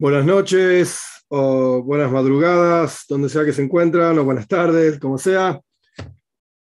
[0.00, 5.60] Buenas noches o buenas madrugadas, donde sea que se encuentran, o buenas tardes, como sea.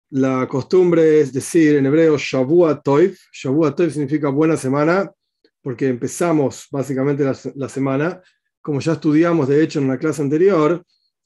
[0.08, 3.18] La costumbre es decir en hebreo Shavua Toiv.
[3.30, 5.12] Shavua Toiv significa buena semana,
[5.60, 8.22] porque empezamos básicamente la, la, semana.
[8.62, 10.82] Como ya estudiamos, de hecho, en una clase anterior,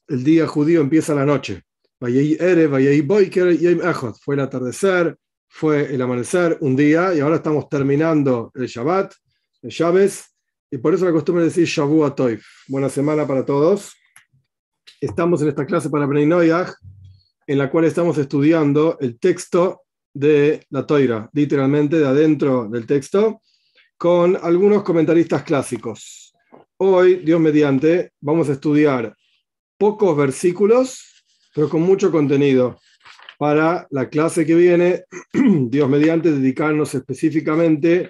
[0.09, 1.63] el día judío empieza la noche.
[4.21, 5.17] Fue el atardecer,
[5.47, 9.15] fue el amanecer, un día, y ahora estamos terminando el Shabbat,
[9.63, 10.32] el Shabes,
[10.73, 12.43] y por eso la costumbre decir Shavua Toif.
[12.67, 13.93] Buena semana para todos.
[15.03, 16.51] Estamos en esta clase para Bnei
[17.47, 19.83] en la cual estamos estudiando el texto
[20.15, 23.43] de la Toira, literalmente de adentro del texto,
[23.99, 26.33] con algunos comentaristas clásicos.
[26.79, 29.15] Hoy, Dios mediante, vamos a estudiar
[29.77, 31.23] pocos versículos,
[31.55, 32.81] pero con mucho contenido.
[33.39, 38.09] Para la clase que viene, Dios mediante, dedicarnos específicamente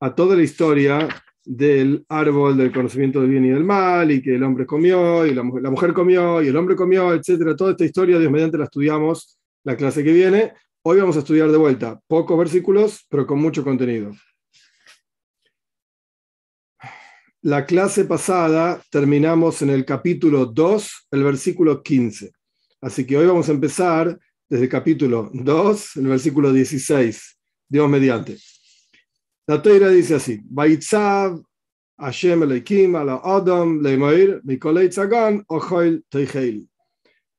[0.00, 1.06] a toda la historia
[1.50, 5.32] del árbol del conocimiento del bien y del mal, y que el hombre comió, y
[5.32, 7.56] la, mujer comió, y el hombre comió, etcétera.
[7.56, 10.52] Toda esta historia, Dios mediante, la estudiamos la clase que viene.
[10.82, 14.12] Hoy vamos a estudiar de vuelta pocos versículos, pero con mucho contenido.
[17.40, 22.30] La clase pasada terminamos en el capítulo 2, el versículo 15.
[22.82, 24.18] Así que hoy vamos a empezar
[24.50, 27.38] desde el capítulo 2, el versículo 16.
[27.70, 28.36] Dios mediante.
[29.48, 31.42] La Teira dice así: Baitzav
[31.96, 36.68] Hashem Elohim ala Adam leimoir mikolei tzagan ochoil teicheil.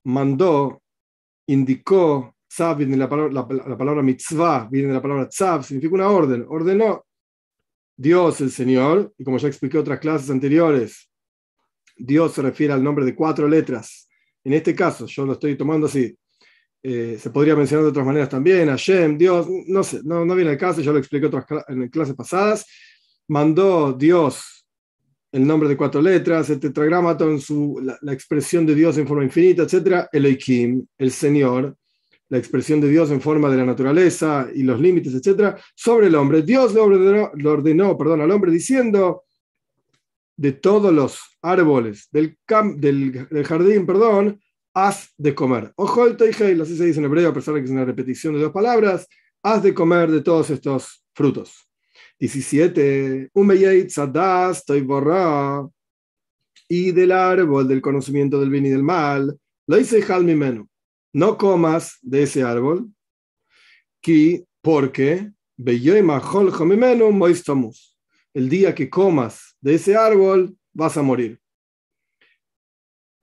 [0.06, 0.82] Mandó,
[1.46, 5.94] indicó, tzav viene la palabra, la, la palabra mitzvah, viene de la palabra tzav, significa
[5.94, 7.06] una orden, ordenó
[7.96, 11.12] Dios el Señor, y como ya expliqué en otras clases anteriores,
[11.96, 14.10] Dios se refiere al nombre de cuatro letras.
[14.44, 16.18] En este caso, yo lo estoy tomando así,
[16.82, 20.52] eh, se podría mencionar de otras maneras también, Hashem, Dios, no sé, no, no viene
[20.52, 22.66] al caso, yo lo expliqué otras, en clases pasadas.
[23.28, 24.66] Mandó Dios
[25.32, 29.24] el nombre de cuatro letras, el tetragramaton, su, la, la, expresión de Dios en forma
[29.24, 30.08] infinita, etc.
[30.12, 31.76] Elohim, el Señor,
[32.30, 35.58] la expresión de Dios en forma de la naturaleza y los límites, etc.
[35.76, 36.42] Sobre el hombre.
[36.42, 39.24] Dios lo ordenó, lo ordenó perdón, al hombre diciendo,
[40.36, 42.38] de todos los árboles del,
[42.78, 44.40] del, del jardín, perdón,
[44.74, 45.72] haz de comer.
[45.76, 48.34] Ojo el toigeil, así se dice en hebreo, a pesar de que es una repetición
[48.34, 49.08] de dos palabras,
[49.44, 51.70] haz de comer de todos estos frutos.
[52.20, 53.32] 17.
[54.52, 55.68] estoy borra
[56.68, 59.38] y del árbol del conocimiento del bien y del mal,
[59.68, 60.68] lo hice mi menú.
[61.14, 62.90] No comas de ese árbol,
[64.02, 65.32] que porque
[68.34, 71.42] el día que comas de ese árbol vas a morir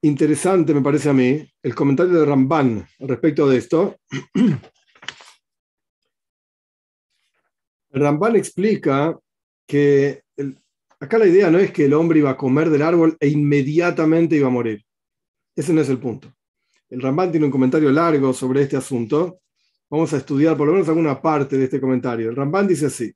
[0.07, 3.97] interesante, me parece a mí, el comentario de Ramban respecto de esto.
[7.91, 9.19] Ramban explica
[9.67, 10.23] que
[11.01, 14.37] acá la idea no es que el hombre iba a comer del árbol e inmediatamente
[14.37, 14.85] iba a morir.
[15.55, 16.33] Ese no es el punto.
[16.89, 19.41] El Ramban tiene un comentario largo sobre este asunto.
[19.89, 22.31] Vamos a estudiar por lo menos alguna parte de este comentario.
[22.31, 23.13] El Ramban dice así.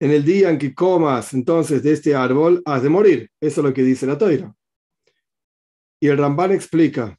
[0.00, 3.30] En el día en que comas entonces de este árbol, has de morir.
[3.40, 4.54] Eso es lo que dice la toira.
[6.00, 7.18] Y el Ramban explica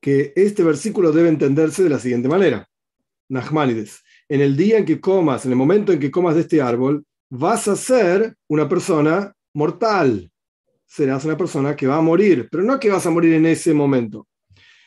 [0.00, 2.68] que este versículo debe entenderse de la siguiente manera.
[3.28, 6.62] Nachmanides, en el día en que comas, en el momento en que comas de este
[6.62, 10.30] árbol, vas a ser una persona mortal.
[10.86, 13.74] Serás una persona que va a morir, pero no que vas a morir en ese
[13.74, 14.26] momento.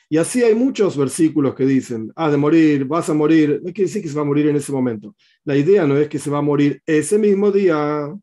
[0.10, 3.62] Y así hay muchos versículos que dicen, has de morir, vas a morir.
[3.64, 5.16] No quiere decir que se va a morir en ese momento.
[5.46, 8.14] La idea no es que se va a morir ese mismo día.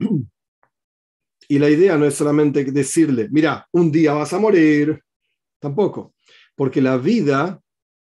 [1.52, 4.98] Y la idea no es solamente decirle, mira, un día vas a morir,
[5.60, 6.14] tampoco,
[6.54, 7.60] porque la vida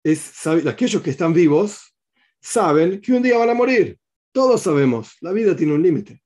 [0.05, 1.95] es, aquellos que están vivos
[2.43, 3.97] saben que un día van a morir.
[4.33, 6.21] Todos sabemos, la vida tiene un límite.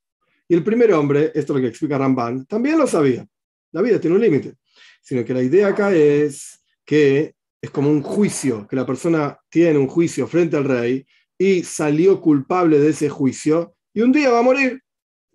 [0.49, 3.25] Y el primer hombre, esto es lo que explica Ramban, también lo sabía.
[3.71, 4.55] La vida tiene un límite.
[5.00, 9.79] Sino que la idea acá es que es como un juicio, que la persona tiene
[9.79, 11.06] un juicio frente al rey
[11.38, 14.82] y salió culpable de ese juicio y un día va a morir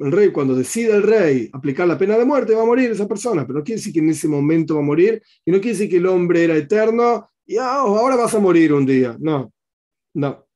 [0.05, 3.07] el rey, cuando decide el rey aplicar la pena de muerte, va a morir esa
[3.07, 5.77] persona, pero no quiere decir que en ese momento va a morir, y no quiere
[5.77, 9.15] decir que el hombre era eterno y oh, ahora vas a morir un día.
[9.19, 9.51] No,
[10.13, 10.47] no.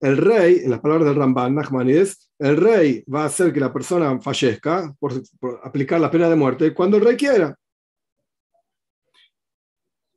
[0.00, 3.72] El rey, en las palabras del Ramban, Nachmanides, el rey va a hacer que la
[3.72, 5.22] persona fallezca por
[5.62, 7.56] aplicar la pena de muerte cuando el rey quiera.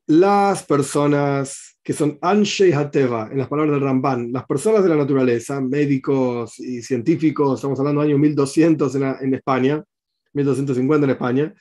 [0.07, 4.95] Las personas que son Anshei Hateva, en las palabras del Ramban, las personas de la
[4.95, 9.83] naturaleza, médicos y científicos, estamos hablando del año 1200 en, en España,
[10.33, 11.53] 1250 en España,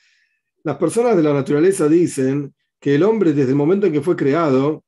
[0.63, 4.15] las personas de la naturaleza dicen que el hombre desde el momento en que fue
[4.15, 4.83] creado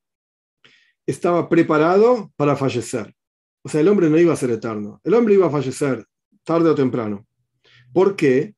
[1.06, 3.14] estaba preparado para fallecer.
[3.62, 5.00] O sea, el hombre no iba a ser eterno.
[5.04, 6.04] El hombre iba a fallecer
[6.44, 7.28] tarde o temprano.
[7.94, 8.56] ¿Por qué?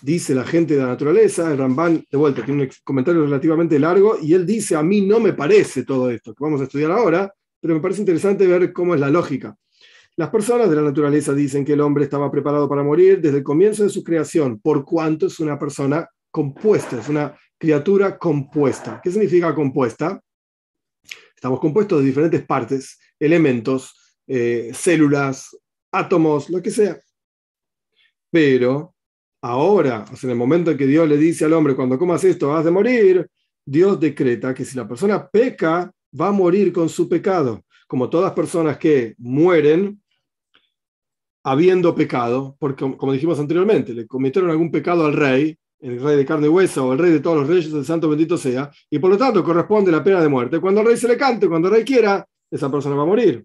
[0.00, 4.16] Dice la gente de la naturaleza, el Ramban, de vuelta, tiene un comentario relativamente largo,
[4.22, 7.32] y él dice, a mí no me parece todo esto que vamos a estudiar ahora,
[7.60, 9.56] pero me parece interesante ver cómo es la lógica.
[10.14, 13.44] Las personas de la naturaleza dicen que el hombre estaba preparado para morir desde el
[13.44, 19.00] comienzo de su creación, por cuanto es una persona compuesta, es una criatura compuesta.
[19.02, 20.20] ¿Qué significa compuesta?
[21.34, 23.94] Estamos compuestos de diferentes partes, elementos,
[24.26, 25.56] eh, células,
[25.92, 27.00] átomos, lo que sea.
[28.30, 28.94] Pero
[29.42, 32.66] ahora, en el momento en que Dios le dice al hombre, cuando comas esto vas
[32.66, 33.28] a morir,
[33.64, 37.62] Dios decreta que si la persona peca, va a morir con su pecado.
[37.86, 40.00] Como todas personas que mueren
[41.42, 46.26] habiendo pecado, porque como dijimos anteriormente, le cometieron algún pecado al rey, el rey de
[46.26, 48.98] carne y hueso o el rey de todos los reyes, el santo bendito sea, y
[48.98, 50.60] por lo tanto corresponde la pena de muerte.
[50.60, 53.44] Cuando el rey se le cante, cuando el rey quiera, esa persona va a morir.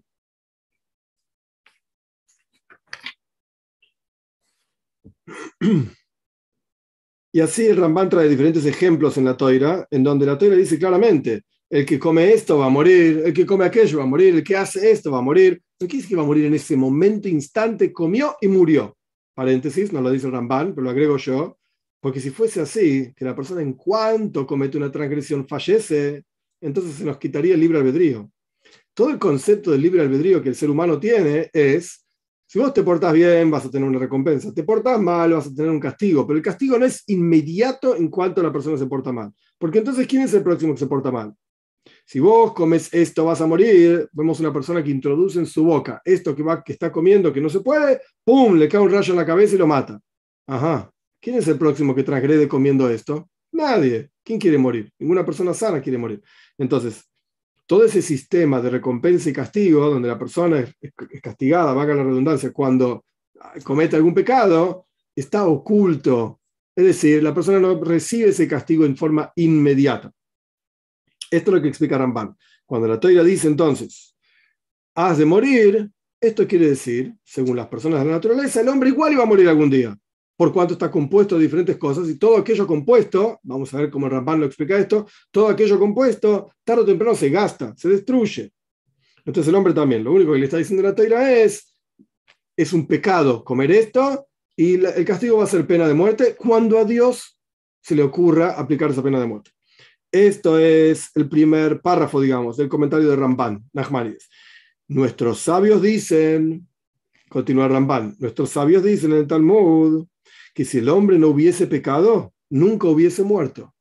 [7.32, 10.78] Y así el Ramban trae diferentes ejemplos en la toira, en donde la toira dice
[10.78, 14.36] claramente, el que come esto va a morir, el que come aquello va a morir,
[14.36, 15.60] el que hace esto va a morir.
[15.80, 18.96] No quiere que va a morir en ese momento, instante, comió y murió.
[19.34, 21.58] Paréntesis, no lo dice el Ramban, pero lo agrego yo,
[22.00, 26.22] porque si fuese así, que la persona en cuanto comete una transgresión fallece,
[26.60, 28.30] entonces se nos quitaría el libre albedrío.
[28.94, 32.03] Todo el concepto del libre albedrío que el ser humano tiene es,
[32.54, 35.52] si vos te portás bien, vas a tener una recompensa, te portás mal, vas a
[35.52, 39.10] tener un castigo, pero el castigo no es inmediato en cuanto la persona se porta
[39.10, 41.34] mal, porque entonces, ¿quién es el próximo que se porta mal?
[42.04, 46.00] Si vos comes esto vas a morir, vemos una persona que introduce en su boca
[46.04, 48.54] esto que, va, que está comiendo que no se puede, ¡pum!
[48.54, 49.98] Le cae un rayo en la cabeza y lo mata.
[50.46, 50.92] Ajá.
[51.20, 53.28] ¿Quién es el próximo que transgrede comiendo esto?
[53.50, 54.10] Nadie.
[54.22, 54.92] ¿Quién quiere morir?
[55.00, 56.22] Ninguna persona sana quiere morir.
[56.56, 57.02] Entonces,
[57.66, 62.52] todo ese sistema de recompensa y castigo, donde la persona es, castigada, vaga la redundancia,
[62.52, 63.04] cuando
[63.62, 66.40] comete algún pecado, está oculto.
[66.76, 70.12] Es decir, la persona no recibe ese castigo en forma inmediata.
[71.30, 72.36] Esto es lo que explica Ramban.
[72.66, 74.16] Cuando la toira dice entonces,
[74.94, 75.90] has de morir,
[76.20, 79.48] esto quiere decir, según las personas de la naturaleza, el hombre igual iba a morir
[79.48, 79.96] algún día,
[80.44, 84.10] por cuanto está compuesto de diferentes cosas y todo aquello compuesto, vamos a ver cómo
[84.10, 88.52] Ramban lo explica esto, todo aquello compuesto, tarde o temprano se gasta, se destruye.
[89.24, 91.74] Entonces el hombre también, lo único que le está diciendo la toira es,
[92.54, 96.78] es un pecado comer esto y el castigo va a ser pena de muerte cuando
[96.78, 97.40] a Dios
[97.80, 99.50] se le ocurra aplicar esa pena de muerte.
[100.12, 104.28] Esto es el primer párrafo, digamos, del comentario de Ramban, Nachmanides.
[104.88, 106.68] Nuestros sabios dicen,
[107.30, 110.06] continúa Ramban, nuestros sabios dicen en el Talmud
[110.54, 113.74] que si el hombre no hubiese pecado, nunca hubiese muerto.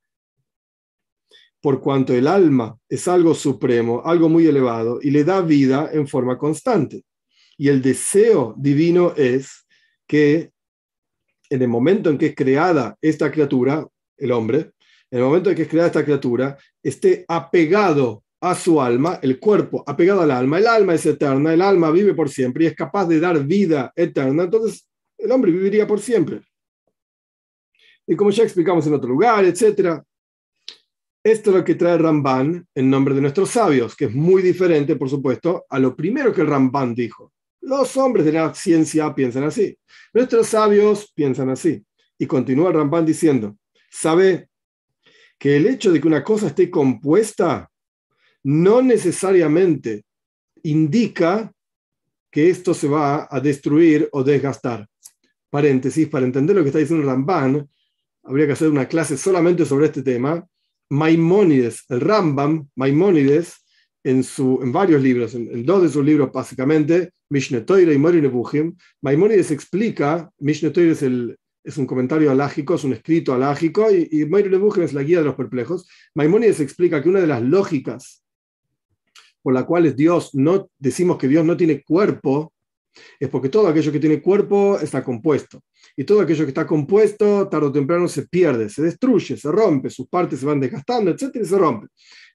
[1.61, 6.07] Por cuanto el alma es algo supremo, algo muy elevado, y le da vida en
[6.07, 7.05] forma constante.
[7.57, 9.65] Y el deseo divino es
[10.07, 10.51] que
[11.49, 13.87] en el momento en que es creada esta criatura,
[14.17, 14.71] el hombre,
[15.11, 19.39] en el momento en que es creada esta criatura, esté apegado a su alma, el
[19.39, 22.75] cuerpo apegado al alma, el alma es eterna, el alma vive por siempre y es
[22.75, 26.41] capaz de dar vida eterna, entonces el hombre viviría por siempre.
[28.07, 30.01] Y como ya explicamos en otro lugar, etc.
[31.23, 34.97] Esto es lo que trae Ramban en nombre de nuestros sabios, que es muy diferente,
[34.97, 37.31] por supuesto, a lo primero que el Ramban dijo.
[37.61, 39.77] Los hombres de la ciencia piensan así.
[40.13, 41.81] Nuestros sabios piensan así.
[42.17, 43.57] Y continúa Ramban diciendo,
[43.89, 44.49] sabe
[45.39, 47.69] que el hecho de que una cosa esté compuesta
[48.43, 50.03] no necesariamente
[50.63, 51.51] indica
[52.29, 54.87] que esto se va a destruir o desgastar.
[55.49, 57.69] Paréntesis, para entender lo que está diciendo Ramban,
[58.23, 60.45] habría que hacer una clase solamente sobre este tema.
[60.89, 63.63] Maimónides, el Rambam, Maimónides,
[64.03, 67.63] en, su, en varios libros, en, dos de sus libros básicamente, Mishneh
[67.93, 73.33] y Mori Nebuchim, Maimónides explica, Mishneh es el, es un comentario alágico, es un escrito
[73.33, 74.51] alágico, y, y Meir
[74.81, 75.87] es la guía de los perplejos.
[76.15, 78.23] Maimónides explica que una de las lógicas
[79.41, 82.53] por las cuales Dios no, decimos que Dios no tiene cuerpo,
[83.19, 85.61] es porque todo aquello que tiene cuerpo está compuesto.
[85.95, 89.89] Y todo aquello que está compuesto, tarde o temprano se pierde, se destruye, se rompe,
[89.89, 91.35] sus partes se van desgastando, etc.
[91.41, 91.87] y se rompe.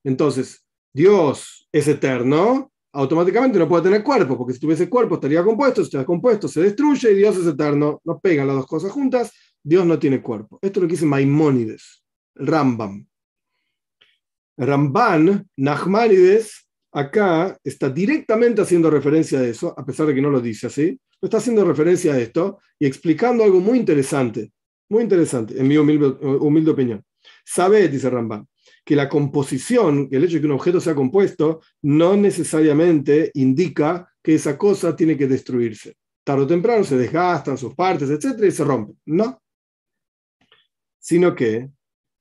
[0.04, 5.82] Entonces, Dios es eterno, automáticamente no puede tener cuerpo, porque si tuviese cuerpo estaría compuesto,
[5.82, 9.32] si está compuesto se destruye y Dios es eterno, no pegan las dos cosas juntas,
[9.62, 10.58] Dios no tiene cuerpo.
[10.62, 13.06] Esto es lo que dice Maimónides, Rambam.
[14.56, 20.40] Ramban, Nachmanides, acá está directamente haciendo referencia a eso, a pesar de que no lo
[20.40, 24.52] dice así, está haciendo referencia a esto y explicando algo muy interesante,
[24.88, 27.04] muy interesante, en mi humilde, opinión.
[27.44, 28.46] Sabe, dice Ramban,
[28.84, 34.34] que la composición, el hecho de que un objeto sea compuesto, no necesariamente indica que
[34.34, 35.96] esa cosa tiene que destruirse.
[36.24, 38.98] Tarde o temprano se desgastan sus partes, etcétera, y se rompen.
[39.06, 39.42] No.
[40.98, 41.68] Sino que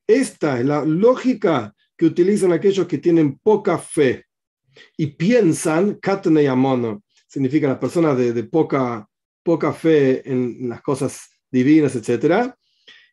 [0.07, 4.25] esta es la lógica que utilizan aquellos que tienen poca fe
[4.95, 9.07] y piensan, katne amono, significa las personas de, poca,
[9.73, 12.53] fe en las cosas divinas, etc.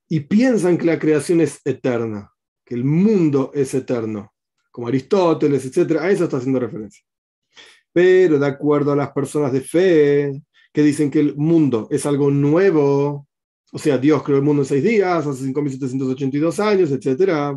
[0.09, 2.33] Y piensan que la creación es eterna,
[2.65, 4.33] que el mundo es eterno,
[4.71, 5.99] como Aristóteles, etc.
[6.01, 7.05] A eso está haciendo referencia.
[7.93, 10.43] Pero de acuerdo a las personas de fe,
[10.73, 13.29] que dicen que el mundo es algo nuevo,
[13.73, 17.57] o sea, Dios creó el mundo en seis días, hace 5.782 años, etc.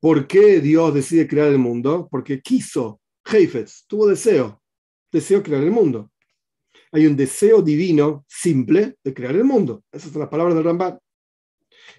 [0.00, 2.08] ¿Por qué Dios decide crear el mundo?
[2.10, 4.61] Porque quiso, Heifetz, tuvo deseo,
[5.12, 6.10] deseo crear el mundo.
[6.90, 9.84] Hay un deseo divino simple de crear el mundo.
[9.92, 10.98] Esas son las palabras del Ramban.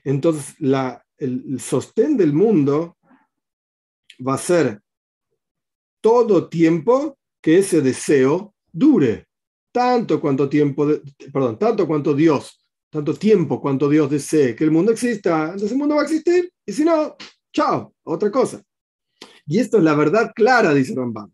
[0.03, 2.97] Entonces, la, el, sostén del mundo
[4.25, 4.81] va a ser
[6.01, 9.27] todo tiempo que ese deseo dure.
[9.71, 10.87] Tanto cuanto tiempo,
[11.31, 12.59] perdón, tanto cuanto Dios,
[12.91, 16.51] tanto tiempo cuanto Dios desee que el mundo exista, entonces el mundo va a existir.
[16.63, 17.15] Y si no,
[17.51, 18.61] chao, otra cosa.
[19.47, 21.33] Y esto es la verdad clara, dice Ramban.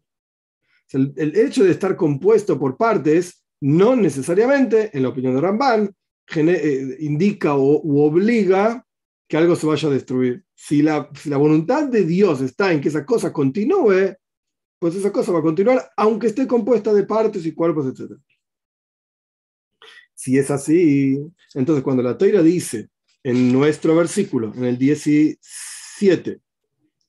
[0.92, 5.96] El, hecho de estar compuesto por partes no necesariamente, en la opinión de Ramban,
[6.36, 8.86] eh, indica o obliga
[9.28, 10.44] que algo se vaya a destruir.
[10.56, 14.16] Si la, si la voluntad de Dios está en que esa cosa continúe,
[14.80, 18.14] pues esa cosa va a continuar, aunque esté compuesta de partes y cuerpos, etc.
[20.16, 21.20] Si es así,
[21.54, 22.90] entonces cuando la Teira dice
[23.24, 26.42] en nuestro versículo, en el 17,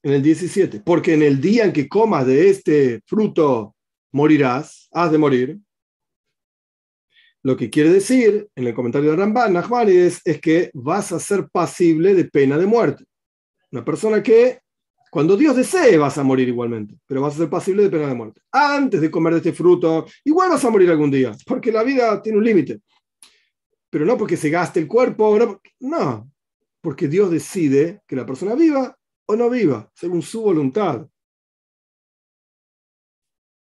[0.02, 3.74] en el 17, porque en el día en que comas de este fruto
[4.12, 5.58] morirás, has de morir,
[7.42, 11.48] lo que quiere decir, en el comentario de Ramban, Nachmanides, es que vas a ser
[11.48, 13.04] pasible de pena de muerte.
[13.72, 14.60] Una persona que,
[15.10, 18.14] cuando Dios desee, vas a morir igualmente, pero vas a ser pasible de pena de
[18.14, 18.42] muerte.
[18.52, 22.20] Antes de comer de este fruto, igual vas a morir algún día, porque la vida
[22.20, 22.80] tiene un límite.
[23.88, 25.36] Pero no porque se gaste el cuerpo,
[25.80, 26.30] no,
[26.82, 28.96] porque Dios decide que la persona viva
[29.30, 31.06] o no viva, según su voluntad.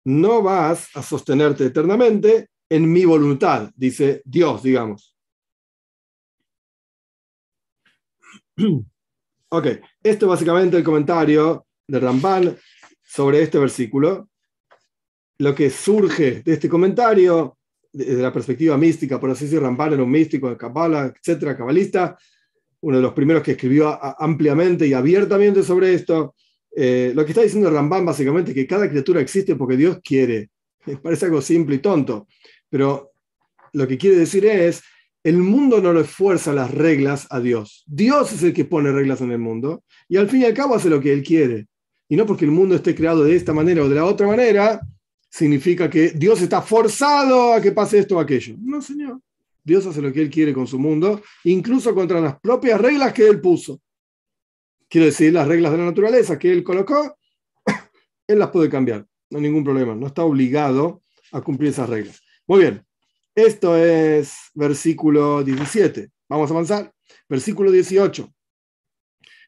[0.05, 5.17] No vas a sostenerte eternamente en mi voluntad, dice Dios, digamos.
[9.55, 9.67] Ok,
[10.03, 12.57] esto es básicamente el comentario de Ramban
[13.03, 14.31] sobre este versículo.
[15.37, 17.59] Lo que surge de este comentario,
[17.93, 22.17] desde la perspectiva mística, por así decirlo, Ramban era un místico de Kabbalah, etcétera, cabalista,
[22.83, 26.35] uno de los primeros que escribió ampliamente y abiertamente sobre esto.
[26.75, 30.51] Eh, lo que está diciendo Ramban básicamente es que cada criatura existe porque Dios quiere.
[31.03, 32.27] Parece algo simple y tonto,
[32.69, 33.13] pero
[33.73, 34.83] lo que quiere decir es,
[35.25, 37.85] el mundo no le fuerza las reglas a Dios.
[37.87, 40.75] Dios es el que pone reglas en el mundo y al fin y al cabo
[40.75, 41.69] hace lo que Él quiere.
[42.09, 44.81] Y no porque el mundo esté creado de esta manera o de la otra manera,
[45.31, 48.57] significa que Dios está forzado a que pase esto o aquello.
[48.61, 49.21] No, Señor.
[49.65, 53.27] Dios hace lo que Él quiere con su mundo, incluso contra las propias reglas que
[53.27, 53.81] Él puso.
[54.89, 57.17] Quiero decir, las reglas de la naturaleza que Él colocó,
[58.27, 59.07] Él las puede cambiar.
[59.31, 59.95] No hay ningún problema.
[59.95, 61.03] No está obligado
[61.33, 62.21] a cumplir esas reglas.
[62.47, 62.85] Muy bien,
[63.35, 66.11] esto es versículo 17.
[66.29, 66.93] Vamos a avanzar.
[67.29, 68.31] Versículo 18.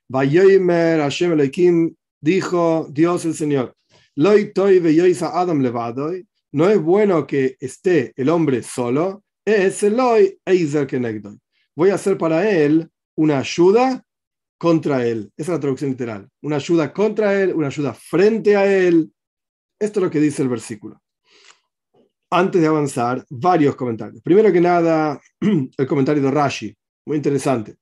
[0.09, 3.76] Vayomer Hashem Elohim dijo Dios el Señor.
[4.16, 5.62] Adam.
[6.52, 9.25] No es bueno que esté el hombre solo.
[9.44, 11.38] Es Eloi Eizer Kenegdoy.
[11.76, 14.02] Voy a hacer para él una ayuda
[14.58, 15.30] contra él.
[15.36, 16.28] Esa es la traducción literal.
[16.42, 19.12] Una ayuda contra él, una ayuda frente a él.
[19.78, 21.04] Esto es lo que dice el versículo
[22.34, 24.20] antes de avanzar, varios comentarios.
[24.22, 26.74] Primero que nada, el comentario de Rashi,
[27.06, 27.76] muy interesante.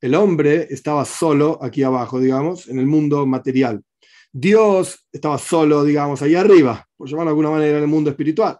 [0.00, 3.82] El hombre estaba solo aquí abajo, digamos, en el mundo material.
[4.30, 8.58] Dios estaba solo, digamos, ahí arriba, por llamarlo de alguna manera, en el mundo espiritual.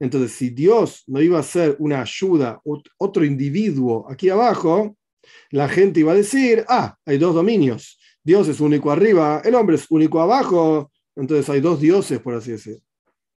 [0.00, 2.60] Entonces, si Dios no iba a ser una ayuda,
[2.98, 4.96] otro individuo aquí abajo,
[5.50, 7.98] la gente iba a decir, ah, hay dos dominios.
[8.22, 12.52] Dios es único arriba, el hombre es único abajo, entonces hay dos dioses, por así
[12.52, 12.80] decir.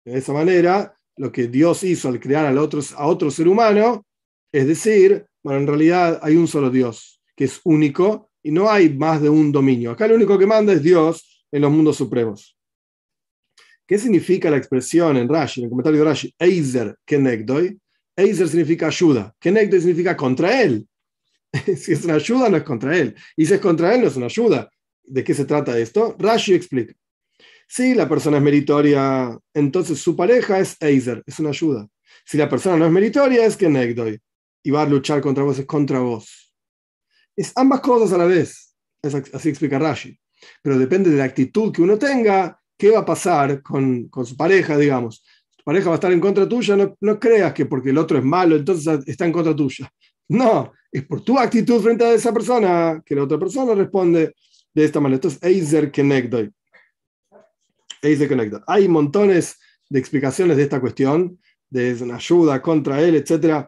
[0.04, 4.06] De esa manera, lo que Dios hizo al crear a otro, a otro ser humano,
[4.52, 8.88] es decir, bueno, en realidad hay un solo Dios, que es único, y no hay
[8.90, 9.90] más de un dominio.
[9.90, 12.55] Acá lo único que manda es Dios en los mundos supremos.
[13.86, 17.78] ¿Qué significa la expresión en Rashi, en el comentario de Rashi, Eizer Kenegdoi?
[18.16, 20.86] Eizer significa ayuda, Kenegdoi significa contra él.
[21.76, 23.14] si es una ayuda, no es contra él.
[23.36, 24.70] Y si es contra él, no es una ayuda.
[25.04, 26.16] ¿De qué se trata esto?
[26.18, 26.94] Rashi explica.
[27.68, 31.88] Si la persona es meritoria, entonces su pareja es Eiser, es una ayuda.
[32.24, 34.18] Si la persona no es meritoria, es que Negdoy.
[34.62, 36.52] Y va a luchar contra vos, es contra vos.
[37.36, 38.74] Es ambas cosas a la vez.
[39.02, 40.18] así explica Rashi.
[40.62, 44.36] Pero depende de la actitud que uno tenga, qué va a pasar con, con su
[44.36, 45.24] pareja, digamos.
[45.64, 48.24] pareja va a estar en contra tuya, no, no creas que porque el otro es
[48.24, 49.90] malo, entonces está en contra tuya.
[50.28, 54.34] No, es por tu actitud frente a esa persona que la otra persona responde
[54.74, 55.16] de esta manera.
[55.16, 56.52] Entonces, Eiser Kenegdoy.
[58.02, 58.60] Eiser Kenegdoy.
[58.66, 59.56] Hay montones
[59.88, 61.38] de explicaciones de esta cuestión,
[61.70, 63.66] de una ayuda contra él, etc.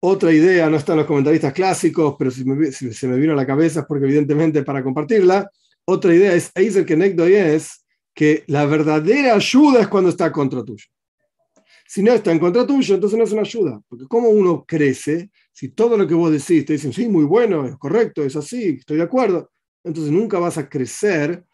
[0.00, 2.44] Otra idea, no está en los comentaristas clásicos, pero si,
[2.92, 5.50] se me vino a la cabeza es porque evidentemente para compartirla,
[5.90, 10.86] otra idea es, Eiser Kenegdoy es que la verdadera ayuda es cuando está contra tuyo.
[11.86, 13.80] Si no está en contra tuyo, entonces no es una ayuda.
[13.88, 17.66] Porque ¿cómo uno crece si todo lo que vos decís te dicen, sí, muy bueno,
[17.66, 19.50] es correcto, es así, estoy de acuerdo?
[19.82, 21.44] Entonces nunca vas a crecer,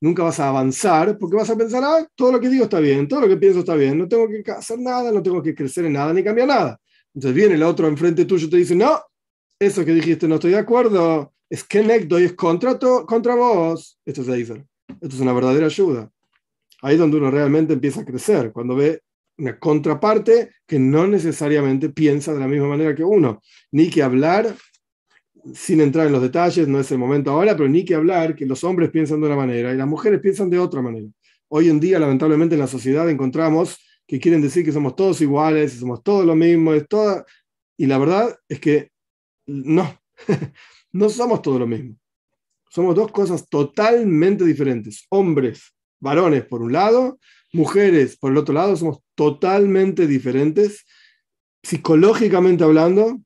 [0.00, 3.06] nunca vas a avanzar, porque vas a pensar, ah, todo lo que digo está bien,
[3.06, 5.84] todo lo que pienso está bien, no tengo que hacer nada, no tengo que crecer
[5.84, 6.80] en nada ni cambiar nada.
[7.14, 9.00] Entonces viene el otro enfrente tuyo y te dice, no,
[9.58, 12.74] eso que dijiste no estoy de acuerdo, es que y es contra,
[13.34, 13.98] vos.
[14.04, 14.66] Esto es Esto
[15.00, 16.10] es una verdadera ayuda.
[16.82, 19.02] Ahí es donde uno realmente empieza a crecer, cuando ve
[19.38, 23.42] una contraparte que no necesariamente piensa de la misma manera que uno.
[23.70, 24.54] Ni que hablar,
[25.54, 28.46] sin entrar en los detalles, no es el momento ahora, pero ni que hablar que
[28.46, 31.08] los hombres piensan de una manera y las mujeres piensan de otra manera.
[31.48, 35.72] Hoy en día, lamentablemente, en la sociedad encontramos que quieren decir que somos todos iguales,
[35.72, 37.24] somos todos lo mismo, es toda...
[37.76, 38.90] y la verdad es que
[39.46, 40.00] no,
[40.96, 41.96] no somos todos lo mismo.
[42.70, 45.06] Somos dos cosas totalmente diferentes.
[45.10, 47.18] Hombres, varones por un lado,
[47.52, 50.84] mujeres, por el otro lado, somos totalmente diferentes,
[51.62, 53.20] psicológicamente hablando,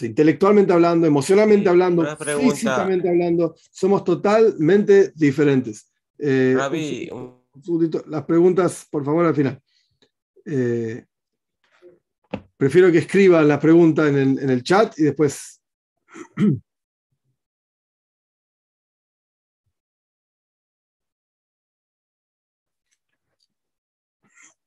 [0.00, 2.04] intelectualmente hablando, emocionalmente hablando,
[2.40, 5.90] físicamente hablando, somos totalmente diferentes.
[6.18, 6.54] Eh,
[8.06, 9.60] las preguntas, por favor, al final.
[10.44, 11.04] Eh,
[12.56, 15.57] prefiero que escriban la pregunta en el, en el chat y después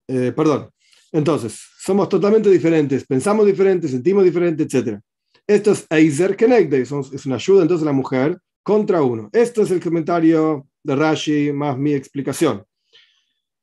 [0.06, 0.68] Eh, perdón.
[1.12, 5.00] Entonces, somos totalmente diferentes, pensamos diferentes, sentimos diferentes, etc.
[5.46, 6.92] Esto es Eiser Kenegde, es
[7.26, 9.30] una ayuda entonces la mujer contra uno.
[9.32, 12.64] Esto es el comentario de Rashi más mi explicación.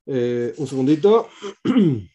[0.08, 1.30] Eh, un segundito.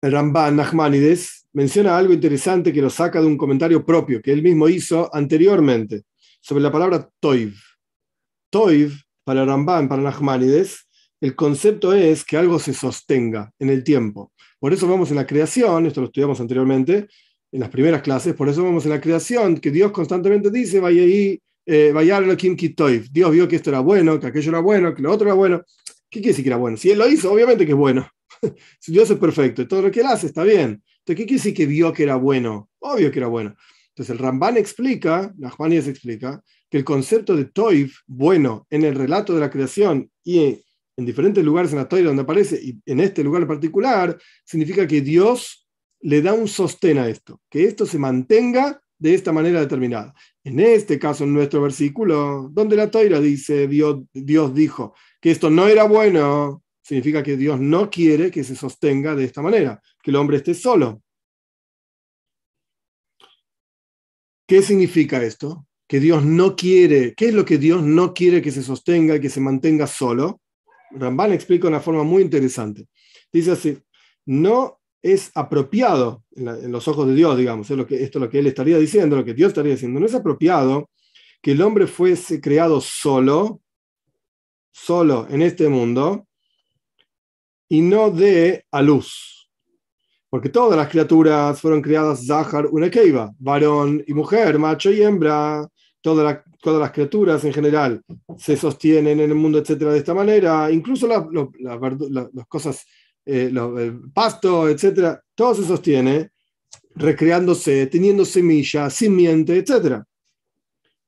[0.00, 4.42] El Ramban Nachmanides menciona algo interesante que lo saca de un comentario propio que él
[4.42, 6.04] mismo hizo anteriormente
[6.40, 7.56] sobre la palabra toiv.
[8.48, 8.92] Toiv,
[9.24, 10.86] para Ramban, para Nachmanides,
[11.20, 14.32] el concepto es que algo se sostenga en el tiempo.
[14.60, 17.08] Por eso vamos en la creación, esto lo estudiamos anteriormente
[17.50, 21.02] en las primeras clases, por eso vamos en la creación, que Dios constantemente dice, vaya
[21.02, 22.20] ahí, eh, vaya
[22.76, 23.08] Toiv.
[23.10, 25.62] Dios vio que esto era bueno, que aquello era bueno, que lo otro era bueno.
[26.08, 26.76] ¿Qué quiere decir que era bueno?
[26.76, 28.08] Si Él lo hizo, obviamente que es bueno.
[28.86, 30.82] Dios es perfecto y todo lo que Él hace está bien.
[30.98, 32.70] Entonces, ¿qué quiere decir que vio que era bueno?
[32.78, 33.54] Obvio que era bueno.
[33.88, 38.94] Entonces el Ramban explica, la Juanías explica, que el concepto de Toiv, bueno, en el
[38.94, 40.62] relato de la creación y
[40.96, 44.86] en diferentes lugares en la Torah donde aparece, y en este lugar en particular, significa
[44.86, 45.68] que Dios
[46.00, 50.14] le da un sostén a esto, que esto se mantenga de esta manera determinada.
[50.44, 55.68] En este caso, en nuestro versículo, donde la Toira dice, Dios dijo que esto no
[55.68, 60.16] era bueno, significa que Dios no quiere que se sostenga de esta manera, que el
[60.16, 61.02] hombre esté solo.
[64.46, 65.66] ¿Qué significa esto?
[65.86, 69.20] Que Dios no quiere, ¿qué es lo que Dios no quiere que se sostenga y
[69.20, 70.40] que se mantenga solo?
[70.92, 72.86] Ramban explica de una forma muy interesante.
[73.30, 73.78] Dice así,
[74.24, 78.78] no es apropiado en, los ojos de Dios, digamos, esto es lo que él estaría
[78.78, 80.88] diciendo, lo que Dios estaría diciendo, no es apropiado
[81.42, 83.60] que el hombre fuese creado solo,
[84.72, 86.27] solo en este mundo,
[87.68, 89.50] y no dé a luz.
[90.30, 95.66] Porque todas las criaturas fueron creadas Zahar una Keiva, varón y mujer, macho y hembra.
[96.00, 98.02] Todas las, criaturas en general
[98.36, 100.70] se sostienen en el mundo, etcétera, de esta manera.
[100.70, 101.24] Incluso las,
[102.46, 102.84] cosas,
[103.24, 106.30] eh, el pasto, etcétera, todo se sostiene
[106.94, 110.04] recreándose, teniendo semilla, simiente, etcétera.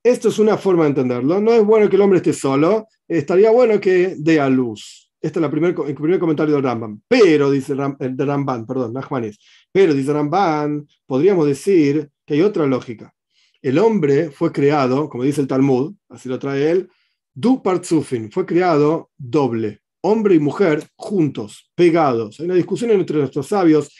[0.02, 1.40] Esto es una forma de entenderlo.
[1.40, 5.09] No es bueno que el hombre esté solo, estaría bueno que dé a luz.
[5.20, 7.02] Este es el primer comentario del Ramban.
[7.06, 9.38] Pero, dice el de Ramban, perdón, Nachmanis.
[9.70, 13.14] Pero, dice Ramban, podríamos decir que hay otra lógica.
[13.62, 16.88] El hombre fue creado, como dice el Talmud, así lo trae él,
[17.34, 22.40] du partzufin, fue creado doble, hombre y mujer juntos, pegados.
[22.40, 23.94] Hay una discusión entre nuestros sabios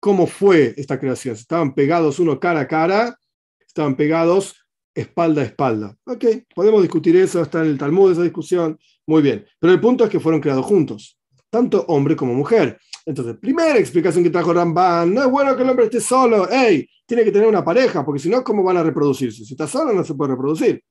[0.00, 1.34] cómo fue esta creación.
[1.34, 3.18] Estaban pegados uno cara a cara,
[3.60, 4.56] estaban pegados
[4.94, 5.96] espalda a espalda.
[6.04, 9.44] Ok, podemos discutir eso, está en el Talmud esa discusión, muy bien.
[9.58, 11.18] Pero el punto es que fueron creados juntos,
[11.48, 12.78] tanto hombre como mujer.
[13.06, 16.86] Entonces, primera explicación que trajo Ramban, no es bueno que el hombre esté solo, hey,
[17.06, 19.46] tiene que tener una pareja, porque si no, ¿cómo van a reproducirse?
[19.46, 20.84] Si está solo no se puede reproducir.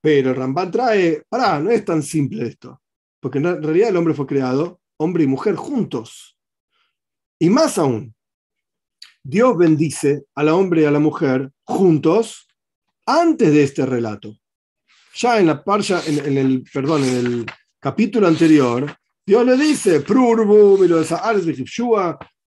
[0.00, 2.80] Pero Ramban trae, pará, no es tan simple esto,
[3.20, 6.38] porque en realidad el hombre fue creado, hombre y mujer juntos.
[7.38, 8.14] Y más aún,
[9.22, 12.48] Dios bendice al hombre y a la mujer juntos
[13.04, 14.38] antes de este relato.
[15.18, 17.46] Ya en la parsha, en, el, perdón, en el
[17.80, 20.78] capítulo anterior, Dios le dice, Prurbu,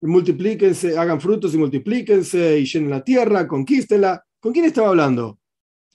[0.02, 4.24] multiplíquense, hagan frutos y multiplíquense y llenen la tierra, conquístenla.
[4.40, 5.40] ¿Con quién estaba hablando?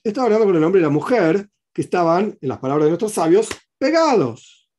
[0.03, 3.13] Estaba hablando con el hombre y la mujer que estaban, en las palabras de nuestros
[3.13, 4.69] sabios, pegados.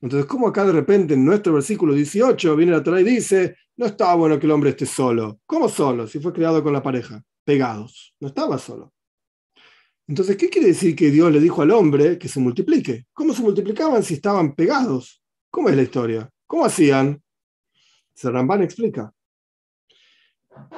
[0.00, 3.86] Entonces, ¿cómo acá de repente en nuestro versículo 18 viene la Torah y dice, no
[3.86, 5.38] estaba bueno que el hombre esté solo?
[5.46, 6.08] ¿Cómo solo?
[6.08, 8.14] Si fue creado con la pareja, pegados.
[8.18, 8.92] No estaba solo.
[10.12, 13.06] Entonces, ¿qué quiere decir que Dios le dijo al hombre que se multiplique?
[13.14, 15.22] ¿Cómo se multiplicaban si estaban pegados?
[15.50, 16.28] ¿Cómo es la historia?
[16.46, 17.22] ¿Cómo hacían?
[18.12, 19.10] Serrambán explica.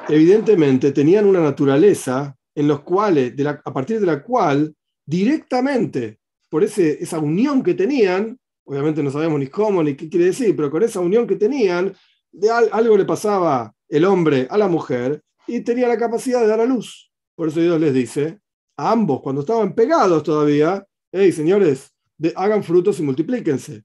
[0.08, 4.72] Evidentemente tenían una naturaleza en los cuales, a partir de la cual
[5.04, 10.54] directamente, por esa unión que tenían, obviamente no sabemos ni cómo ni qué quiere decir,
[10.54, 11.92] pero con esa unión que tenían,
[12.30, 16.60] de algo le pasaba el hombre a la mujer y tenía la capacidad de dar
[16.60, 17.10] a luz.
[17.34, 18.43] Por eso Dios les dice,
[18.76, 21.94] ambos, cuando estaban pegados todavía, hey señores,
[22.36, 23.84] hagan frutos y multiplíquense,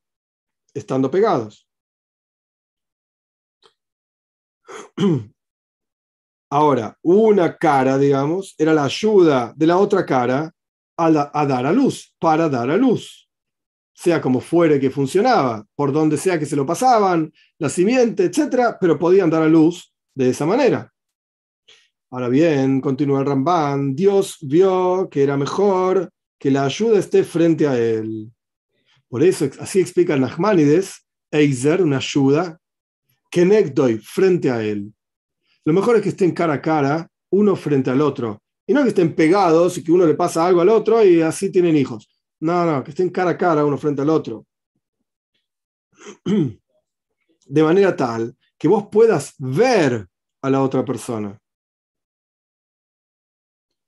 [0.73, 1.67] estando pegados.
[6.51, 10.51] Ahora, una cara, digamos, era la ayuda de la otra cara
[10.97, 13.29] a, dar a luz, para dar a luz.
[13.93, 18.77] Sea como fuere que funcionaba, por donde sea que se lo pasaban, la simiente, etc.,
[18.79, 20.91] pero podían dar a luz de esa manera.
[22.11, 27.67] Ahora bien, continúa el Rambán, Dios vio que era mejor que la ayuda esté frente
[27.67, 28.31] a él.
[29.07, 32.59] Por eso, así explica Nachmanides, Eiser, una ayuda,
[33.29, 34.91] que doy frente a él.
[35.65, 38.41] Lo mejor es que estén cara a cara, uno frente al otro.
[38.65, 41.51] Y no que estén pegados y que uno le pasa algo al otro y así
[41.51, 42.09] tienen hijos.
[42.39, 44.47] No, no, que estén cara a cara, uno frente al otro.
[46.25, 50.07] De manera tal que vos puedas ver
[50.41, 51.39] a la otra persona.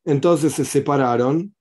[0.06, 1.54] Entonces se separaron,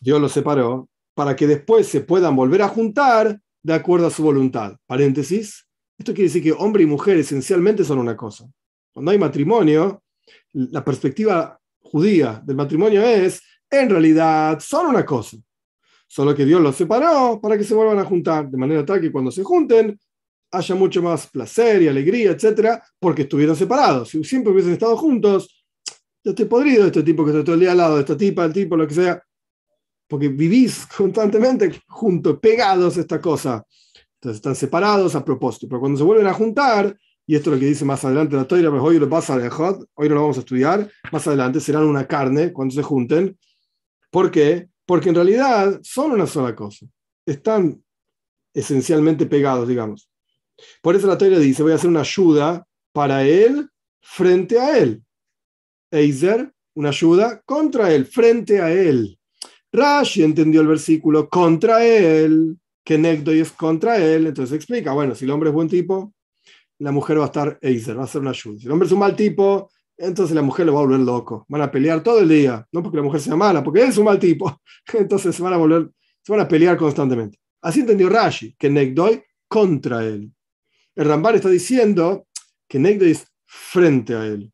[0.00, 4.22] Dios los separó, para que después se puedan volver a juntar de acuerdo a su
[4.22, 4.76] voluntad.
[4.86, 5.66] Paréntesis,
[5.98, 8.46] esto quiere decir que hombre y mujer esencialmente son una cosa.
[8.92, 10.02] Cuando hay matrimonio,
[10.52, 15.36] la perspectiva judía del matrimonio es, en realidad, son una cosa.
[16.08, 19.12] Solo que Dios los separó para que se vuelvan a juntar, de manera tal que
[19.12, 19.98] cuando se junten
[20.52, 24.08] haya mucho más placer y alegría, etcétera, porque estuvieron separados.
[24.08, 25.59] Si siempre hubiesen estado juntos,
[26.22, 28.16] yo estoy podrido de este tipo que está todo el día al lado de esta
[28.16, 29.22] tipa, el tipo, lo que sea,
[30.06, 33.64] porque vivís constantemente juntos, pegados a esta cosa.
[34.14, 36.94] Entonces están separados a propósito, pero cuando se vuelven a juntar,
[37.26, 39.48] y esto es lo que dice más adelante la Toira, pues hoy lo pasa de
[39.48, 43.38] Hot, hoy no lo vamos a estudiar, más adelante serán una carne cuando se junten.
[44.10, 44.68] ¿Por qué?
[44.84, 46.86] Porque en realidad son una sola cosa.
[47.24, 47.82] Están
[48.52, 50.10] esencialmente pegados, digamos.
[50.82, 53.70] Por eso la Toira dice, voy a hacer una ayuda para él
[54.02, 55.02] frente a él.
[55.90, 59.18] Eiser, una ayuda contra él, frente a él.
[59.72, 65.24] Rashi entendió el versículo contra él, que Nekdoy es contra él, entonces explica, bueno, si
[65.24, 66.12] el hombre es buen tipo,
[66.78, 68.58] la mujer va a estar Eiser, va a ser una ayuda.
[68.58, 71.44] Si el hombre es un mal tipo, entonces la mujer lo va a volver loco.
[71.48, 73.98] Van a pelear todo el día, no porque la mujer sea mala, porque él es
[73.98, 74.60] un mal tipo.
[74.94, 75.90] Entonces se van a volver,
[76.22, 77.38] se van a pelear constantemente.
[77.60, 80.32] Así entendió Rashi, que Nekdoy contra él.
[80.94, 82.26] El Rambar está diciendo
[82.66, 84.50] que Nekdoy es frente a él.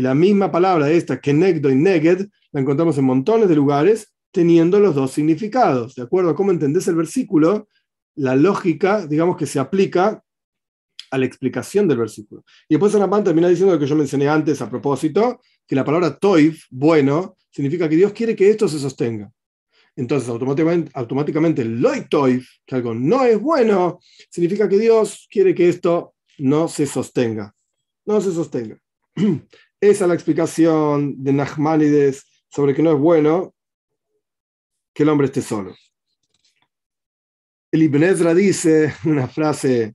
[0.00, 4.14] Y la misma palabra esta, que negdo y neged, la encontramos en montones de lugares,
[4.30, 5.94] teniendo los dos significados.
[5.94, 7.68] De acuerdo a cómo entendés el versículo,
[8.14, 10.24] la lógica, digamos que se aplica
[11.10, 12.44] a la explicación del versículo.
[12.66, 16.16] Y después Ramán termina diciendo lo que yo mencioné antes a propósito, que la palabra
[16.16, 19.30] toif, bueno, significa que Dios quiere que esto se sostenga.
[19.96, 22.08] Entonces, automáticamente, automáticamente loy
[22.64, 23.98] que algo no es bueno,
[24.30, 27.54] significa que Dios quiere que esto no se sostenga.
[28.06, 28.78] No se sostenga.
[29.80, 33.54] Esa es la explicación de Nachmanides sobre que no es bueno
[34.92, 35.74] que el hombre esté solo.
[37.72, 39.94] El Ibn Ezra dice una frase,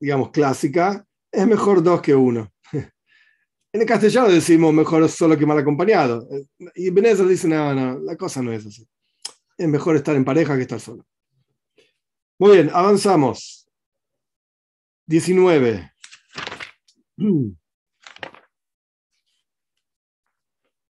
[0.00, 2.50] digamos, clásica, es mejor dos que uno.
[3.72, 6.26] En el castellano decimos mejor solo que mal acompañado.
[6.74, 8.84] Y Ibn Ezra dice, no, no, la cosa no es así.
[9.56, 11.06] Es mejor estar en pareja que estar solo.
[12.38, 13.70] Muy bien, avanzamos.
[15.06, 15.92] 19.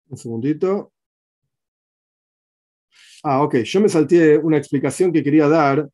[0.09, 0.91] Un segundito.
[3.23, 3.55] Ah, ok.
[3.57, 5.89] Yo me salté una explicación que quería dar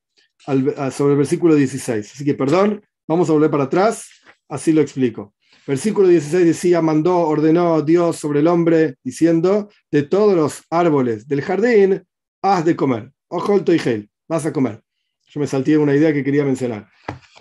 [0.92, 2.12] sobre el versículo 16.
[2.14, 4.08] Así que perdón, Vamos a volver para atrás,
[4.48, 5.34] así lo explico.
[5.68, 11.42] Versículo 16 decía, mandó, ordenó Dios sobre el hombre, diciendo, de todos los árboles del
[11.42, 12.02] jardín,
[12.42, 13.12] has de comer.
[13.28, 14.82] Ojo y gel, vas a comer.
[15.28, 16.88] Yo me salté una idea que quería mencionar.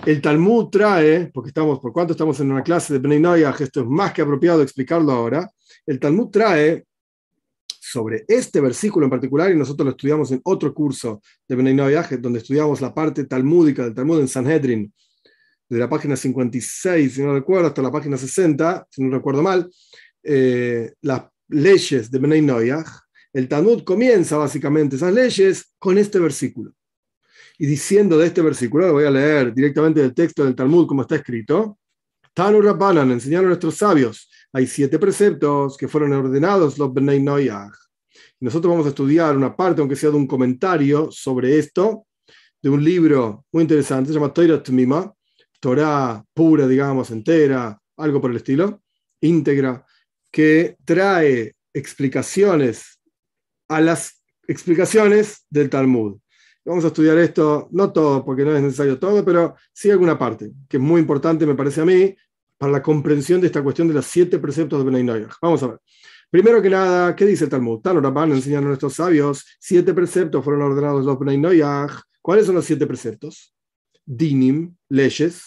[0.05, 3.87] El Talmud trae, porque estamos, por cuanto estamos en una clase de Bnei esto es
[3.87, 5.49] más que apropiado explicarlo ahora.
[5.87, 6.85] El Talmud trae
[7.67, 11.75] sobre este versículo en particular, y nosotros lo estudiamos en otro curso de Bnei
[12.19, 14.93] donde estudiamos la parte talmúdica del Talmud en Sanhedrin,
[15.69, 19.71] de la página 56, si no recuerdo, hasta la página 60, si no recuerdo mal,
[20.23, 22.47] eh, las leyes de Bnei
[23.33, 26.73] el Talmud comienza básicamente esas leyes con este versículo.
[27.59, 31.03] Y diciendo de este versículo, lo voy a leer directamente del texto del Talmud como
[31.03, 31.79] está escrito,
[32.35, 37.73] Tanu Rabbanan enseñaron a nuestros sabios, hay siete preceptos que fueron ordenados los Bnei Noyach.
[38.41, 42.07] Nosotros vamos a estudiar una parte, aunque sea de un comentario sobre esto,
[42.61, 45.13] de un libro muy interesante, se llama Torah Tmima,
[45.59, 48.83] Torah pura, digamos, entera, algo por el estilo,
[49.21, 49.85] íntegra,
[50.31, 53.01] que trae explicaciones
[53.69, 56.19] a las explicaciones del Talmud.
[56.65, 60.53] Vamos a estudiar esto, no todo, porque no es necesario todo, pero sí alguna parte,
[60.69, 62.15] que es muy importante, me parece a mí,
[62.63, 65.81] para la comprensión de esta cuestión de los siete preceptos de Benay Vamos a ver.
[66.31, 67.81] Primero que nada, ¿qué dice el Talmud?
[67.81, 67.97] Tan
[68.31, 71.61] enseñan a nuestros sabios, siete preceptos fueron ordenados los Benay
[72.21, 73.53] ¿Cuáles son los siete preceptos?
[74.07, 75.43] Dinim, leyes,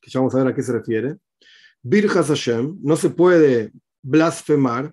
[0.00, 1.18] que ya vamos a ver a qué se refiere.
[1.80, 3.70] Birjas Hashem, no se puede
[4.02, 4.92] blasfemar.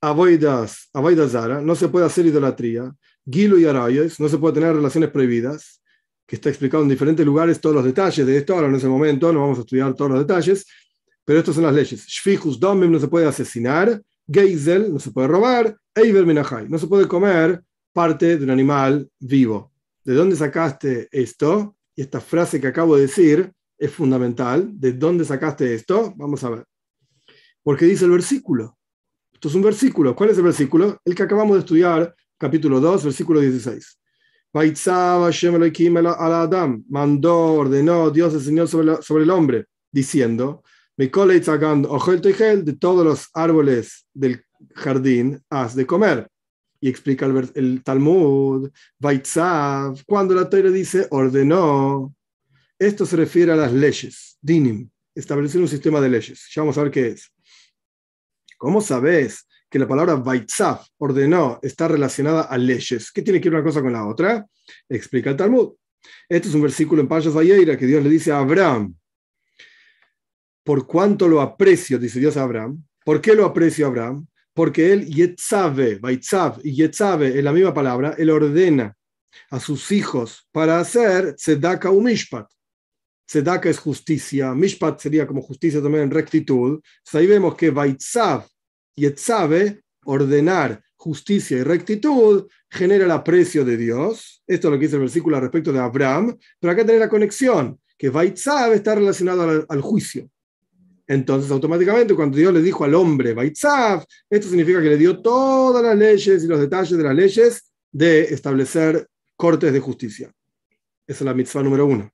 [0.00, 2.92] Avoidas, avoidazara, no se puede hacer idolatría.
[3.24, 5.81] Gilu y arayos, no se puede tener relaciones prohibidas
[6.32, 9.30] que está explicado en diferentes lugares todos los detalles de esto, ahora en ese momento
[9.34, 10.66] no vamos a estudiar todos los detalles,
[11.26, 12.06] pero estas son las leyes.
[12.06, 16.86] Shfichus domim no se puede asesinar, Geisel no se puede robar, Eiber minahai no se
[16.86, 19.74] puede comer parte de un animal vivo.
[20.02, 21.76] ¿De dónde sacaste esto?
[21.94, 24.70] Y esta frase que acabo de decir es fundamental.
[24.72, 26.14] ¿De dónde sacaste esto?
[26.16, 26.64] Vamos a ver.
[27.62, 28.78] Porque dice el versículo.
[29.34, 30.16] Esto es un versículo.
[30.16, 30.98] ¿Cuál es el versículo?
[31.04, 33.98] El que acabamos de estudiar, capítulo 2, versículo 16.
[36.88, 40.62] Mandó, ordenó Dios el Señor sobre, sobre el hombre, diciendo,
[42.64, 46.28] de todos los árboles del jardín has de comer.
[46.80, 48.70] Y explica el, Talmud,
[50.06, 52.14] cuando la Torah dice ordenó,
[52.78, 56.50] esto se refiere a las leyes, dinim, establecer un sistema de leyes.
[56.54, 57.32] Ya vamos a ver qué es.
[58.58, 63.10] ¿Cómo sabes que la palabra Vaitzaf, ordenó, está relacionada a leyes.
[63.10, 64.46] ¿Qué tiene que ver una cosa con la otra?
[64.86, 65.72] Explica el Talmud.
[66.28, 68.94] Este es un versículo en Payas Valleira que Dios le dice a Abraham,
[70.62, 72.84] por cuánto lo aprecio, dice Dios a Abraham.
[73.02, 74.26] ¿Por qué lo aprecio Abraham?
[74.52, 78.94] Porque él, Yetzave, Vaitzav y Yetzave es la misma palabra, él ordena
[79.48, 82.46] a sus hijos para hacer Tzedaka u Mishpat.
[83.26, 86.82] Tzedaka es justicia, Mishpat sería como justicia también en rectitud.
[87.14, 88.51] ahí vemos que Vaitzav
[89.16, 94.42] sabe ordenar justicia y rectitud, genera el aprecio de Dios.
[94.46, 97.80] Esto es lo que dice el versículo respecto de Abraham, pero acá tiene la conexión,
[97.98, 100.30] que Vaitzav está relacionado al, juicio.
[101.08, 105.82] Entonces, automáticamente, cuando Dios le dijo al hombre Vaitzav, esto significa que le dio todas
[105.82, 110.32] las leyes y los detalles de las leyes de establecer cortes de justicia.
[111.04, 112.10] Esa es la mitzvah número uno.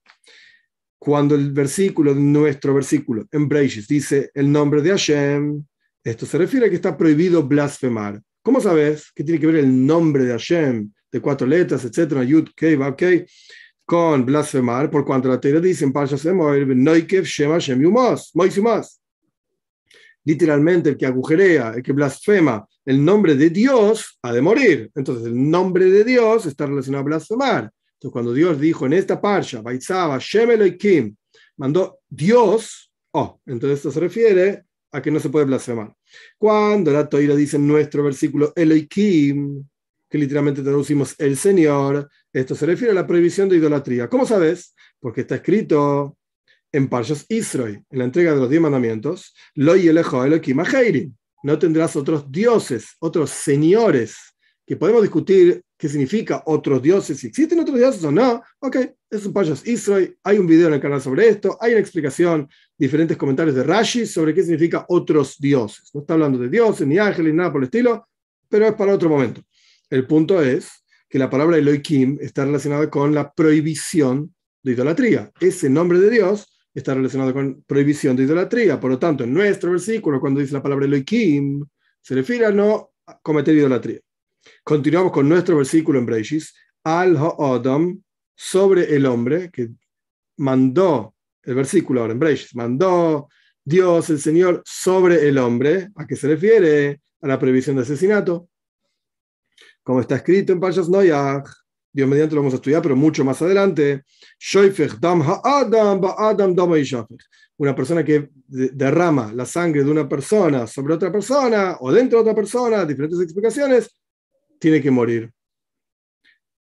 [0.99, 5.63] Cuando el versículo, nuestro versículo, en Breishis, dice el nombre de Hashem,
[6.05, 8.21] esto se refiere a que está prohibido blasfemar.
[8.43, 12.49] ¿Cómo sabes que tiene que ver el nombre de Hashem, de cuatro letras, etcétera, Yud,
[12.57, 13.27] Kei, Kei,
[13.85, 14.91] con blasfemar?
[14.91, 19.01] Por cuanto la teoría dice en Noikev, Shem Hashem Yumos, Mois
[20.25, 24.91] Literalmente, el que agujerea, el que blasfema el nombre de Dios, ha de morir.
[24.95, 27.71] Entonces, el nombre de Dios está relacionado a blasfemar.
[27.95, 31.15] Entonces, cuando Dios dijo en esta parsha, Baitzaba, Shem
[31.59, 35.95] mandó Dios, oh, entonces esto se refiere a que no se puede blasfemar.
[36.39, 39.65] Cuando la Toira dice en nuestro versículo Elohim,
[40.09, 44.09] que literalmente traducimos el Señor, esto se refiere a la prohibición de idolatría.
[44.09, 44.75] ¿Cómo sabes?
[45.01, 46.17] Porque está escrito
[46.73, 52.31] en Parshas Israel, en la entrega de los diez mandamientos, Lo Elohim No tendrás otros
[52.31, 54.17] dioses, otros señores,
[54.67, 58.43] que podemos discutir qué significa otros dioses, si existen otros dioses o no.
[58.59, 58.77] Ok,
[59.11, 62.49] es un Payas Israel, hay un video en el canal sobre esto, hay una explicación,
[62.79, 65.91] diferentes comentarios de Rashi sobre qué significa otros dioses.
[65.93, 68.09] No está hablando de dioses, ni ángeles, nada por el estilo,
[68.49, 69.43] pero es para otro momento.
[69.91, 70.71] El punto es
[71.09, 75.33] que la palabra Elohim está relacionada con la prohibición de idolatría.
[75.41, 78.79] Ese nombre de Dios está relacionado con prohibición de idolatría.
[78.79, 81.65] Por lo tanto, en nuestro versículo, cuando dice la palabra Elohim,
[82.01, 84.01] se refiere a no cometer idolatría.
[84.63, 88.03] Continuamos con nuestro versículo en Breishis, al Ha'adam,
[88.35, 89.71] sobre el hombre, que
[90.37, 93.29] mandó, el versículo ahora en Breishis, mandó
[93.65, 95.89] Dios, el Señor, sobre el hombre.
[95.97, 97.01] ¿A qué se refiere?
[97.21, 98.49] A la prohibición de asesinato.
[99.83, 101.49] Como está escrito en Payas Noyach,
[101.93, 104.05] Dios mediante lo vamos a estudiar, pero mucho más adelante.
[107.57, 112.23] Una persona que derrama la sangre de una persona sobre otra persona o dentro de
[112.23, 113.91] otra persona, diferentes explicaciones,
[114.59, 115.31] tiene que morir.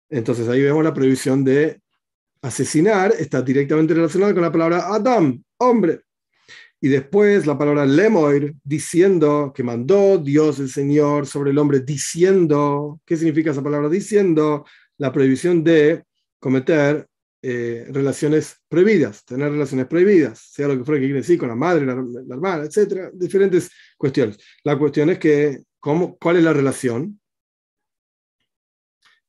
[0.08, 1.80] Entonces ahí vemos la prohibición de
[2.42, 6.00] asesinar, está directamente relacionada con la palabra Adam, hombre.
[6.80, 13.00] Y después la palabra lemoir, diciendo que mandó Dios el Señor sobre el hombre, diciendo,
[13.04, 13.88] ¿qué significa esa palabra?
[13.88, 14.64] Diciendo
[14.96, 16.04] la prohibición de
[16.38, 17.08] cometer
[17.40, 21.54] eh, relaciones prohibidas, tener relaciones prohibidas, sea lo que fuera que quiere decir con la
[21.54, 24.38] madre, la, hermana, etcétera, diferentes cuestiones.
[24.64, 27.20] La cuestión es que, ¿cómo, ¿cuál es la relación?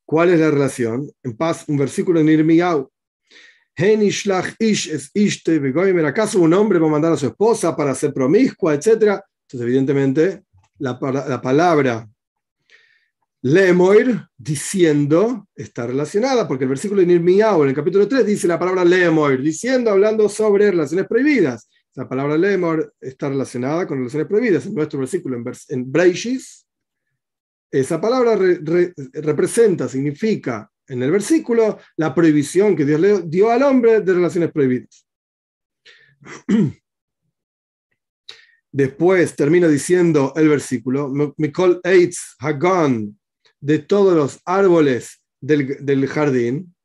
[0.06, 1.08] ¿Cuál es la relación?
[1.22, 2.90] En paz, un versículo en Irmiyahu.
[6.08, 9.24] ¿Acaso un hombre va a mandar a su esposa para ser promiscua, etcétera?
[9.44, 10.44] Entonces, evidentemente,
[10.80, 12.08] la, la palabra
[13.42, 18.60] Lemoir, diciendo, está relacionada, porque el versículo de Nirmiyahu en el capítulo 3 dice la
[18.60, 21.70] palabra Lemoir, diciendo, hablando sobre relaciones prohibidas.
[21.96, 24.66] La palabra Lemoir está relacionada con relaciones prohibidas.
[24.66, 26.66] En nuestro versículo, en, en Breishis,
[27.72, 34.02] esa palabra representa, significa en el versículo la prohibición que Dios le dio al hombre
[34.02, 35.08] de relaciones prohibidas.
[38.72, 43.20] Después termina diciendo el versículo, Mikol Eitz Hagon,
[43.60, 46.76] de todos los árboles del, del, jardín,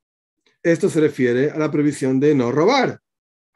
[0.62, 3.00] esto se refiere a la prohibición de no robar.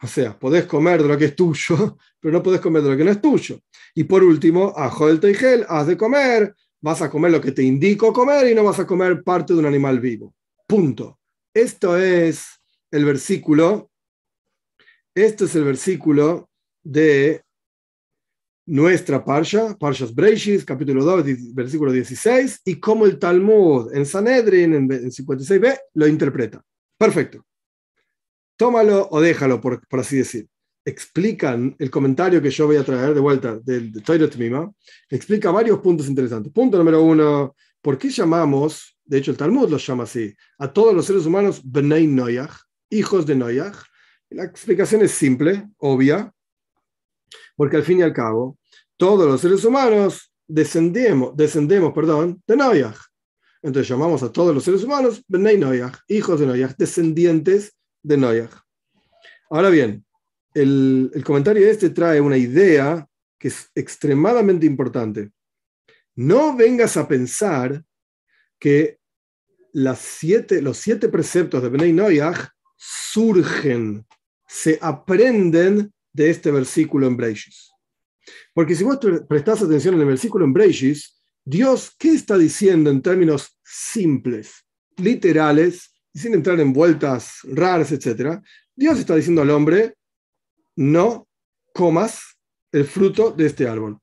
[0.03, 2.97] O sea, podés comer de lo que es tuyo, pero no podés comer de lo
[2.97, 3.61] que no es tuyo.
[3.95, 7.63] Y por último, a Joel Teigel, has de comer vas a comer lo que te
[7.63, 10.35] indico comer y no vas a comer parte de un animal vivo.
[10.69, 11.19] Punto.
[11.55, 13.91] Esto es el versículo,
[15.15, 16.51] esto es el versículo
[16.83, 17.43] de
[18.67, 24.89] nuestra Parsha, Parshas Breishis, capítulo 2, versículo 16, y cómo el Talmud en Sanedrin, en
[24.89, 26.63] 56b, lo interpreta.
[26.99, 27.47] Perfecto.
[28.59, 30.47] Tómalo o déjalo, por, por así decir
[30.85, 34.73] explican el comentario que yo voy a traer de vuelta del de Toilet Mima,
[35.11, 36.53] explica varios puntos interesantes.
[36.53, 40.95] Punto número uno, ¿por qué llamamos, de hecho el Talmud los llama así, a todos
[40.95, 42.53] los seres humanos Bnei Noyach,
[42.91, 43.77] hijos de Noyach?
[44.31, 46.33] La explicación es simple, obvia,
[47.57, 48.59] porque al fin y al cabo,
[48.97, 52.99] todos los seres humanos descendemos, descendemos perdón, de Noyach.
[53.63, 58.53] Entonces llamamos a todos los seres humanos Bnei Noyach, hijos de Noyach, descendientes de Noyach.
[59.51, 60.05] Ahora bien,
[60.55, 63.07] el, comentario este trae una idea
[63.39, 65.31] que es extremadamente importante.
[66.15, 67.83] No vengas a pensar
[68.59, 68.98] que
[69.73, 74.07] los siete preceptos de Benay Noyach surgen,
[74.47, 77.71] se aprenden de este versículo en Breishis.
[78.55, 83.03] Porque si vos prestás atención en el versículo en Breishis, Dios, ¿qué está diciendo en
[83.03, 88.43] términos simples, literales, sin entrar en vueltas raras, etcétera?
[88.75, 89.95] Dios está diciendo al hombre,
[90.77, 91.29] no
[91.73, 92.37] comas
[92.73, 93.99] el fruto de este árbol.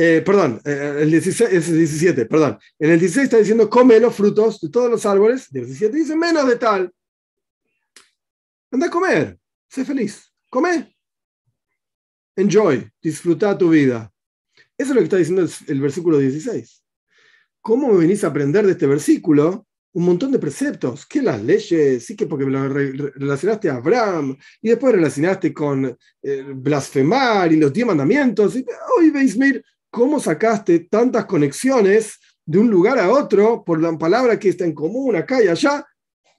[0.00, 2.56] Eh, perdón, eh, el, 16, es 17, perdón.
[2.78, 5.48] En el 16 está diciendo come los frutos de todos los árboles.
[5.52, 6.92] El 17 dice menos de tal.
[8.70, 9.36] Anda a comer,
[9.68, 10.96] sé feliz, come.
[12.36, 14.12] Enjoy, disfruta tu vida.
[14.76, 16.84] Eso es lo que está diciendo el, versículo 16.
[17.60, 19.64] ¿Cómo me venís a aprender de este versículo?
[19.90, 24.68] un montón de preceptos, que las leyes, sí que porque lo relacionaste a Abraham, y
[24.68, 28.64] después relacionaste con eh, blasfemar y los diez mandamientos, y
[28.96, 34.38] hoy veis, mir, cómo sacaste tantas conexiones de un lugar a otro por la palabra
[34.38, 35.86] que está en común acá y allá.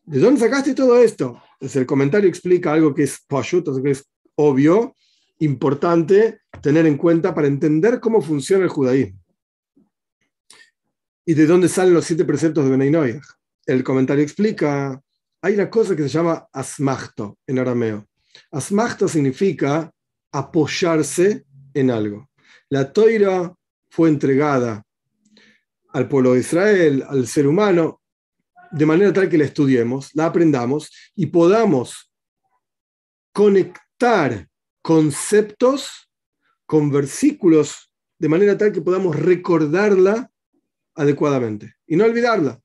[0.04, 1.42] ¿De dónde sacaste todo esto?
[1.54, 4.96] Entonces el comentario explica algo que es que es obvio,
[5.40, 9.20] importante tener en cuenta para entender cómo funciona el judaísmo.
[11.26, 13.20] ¿Y de dónde salen los siete preceptos de Benay
[13.66, 15.00] el comentario explica,
[15.42, 18.08] hay una cosa que se llama asmachto en arameo.
[18.52, 19.92] Asmachto significa
[20.32, 22.29] apoyarse en algo.
[22.70, 23.54] La toira
[23.90, 24.84] fue entregada
[25.90, 28.02] al pueblo de Israel, al ser humano,
[28.72, 32.12] de manera tal que la estudiemos, la aprendamos y podamos
[33.34, 34.48] conectar
[34.84, 36.10] conceptos
[36.66, 40.32] con versículos de manera tal que podamos recordarla
[40.94, 42.62] adecuadamente y no olvidarla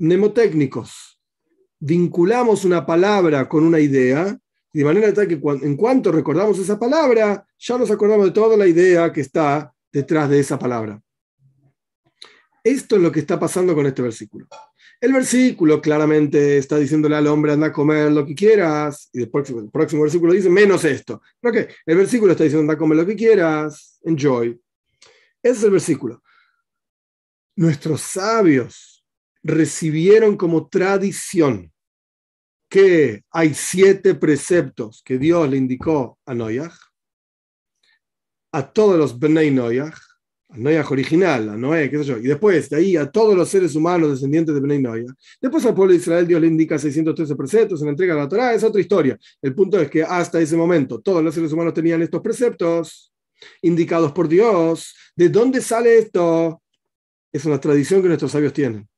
[0.00, 1.20] mnemotécnicos.
[1.78, 4.36] Vinculamos una palabra con una idea,
[4.72, 8.66] de manera tal que en cuanto recordamos esa palabra, ya nos acordamos de toda la
[8.66, 11.00] idea que está detrás de esa palabra.
[12.64, 14.46] Esto es lo que está pasando con este versículo.
[15.00, 19.48] El versículo claramente está diciéndole al hombre, anda a comer lo que quieras, y después
[19.50, 21.22] el próximo versículo dice, menos esto.
[21.40, 21.74] ¿Pero qué?
[21.86, 24.60] El versículo está diciendo, anda a comer lo que quieras, enjoy.
[25.42, 26.22] Ese es el versículo.
[27.56, 29.04] Nuestros sabios
[29.42, 31.72] recibieron como tradición
[32.68, 36.74] que hay siete preceptos que Dios le indicó a Noyaj,
[38.52, 39.94] a todos los Bnei Noyaj,
[40.48, 43.48] a Noyaj original, a Noé, qué sé yo, y después de ahí a todos los
[43.48, 45.14] seres humanos descendientes de Bnei Noyaj.
[45.40, 48.54] Después al pueblo de Israel Dios le indica 613 preceptos, se le entrega la Torah,
[48.54, 49.18] es otra historia.
[49.40, 53.12] El punto es que hasta ese momento todos los seres humanos tenían estos preceptos
[53.62, 54.94] indicados por Dios.
[55.14, 56.62] ¿De dónde sale esto?
[57.32, 58.88] Es una tradición que nuestros sabios tienen.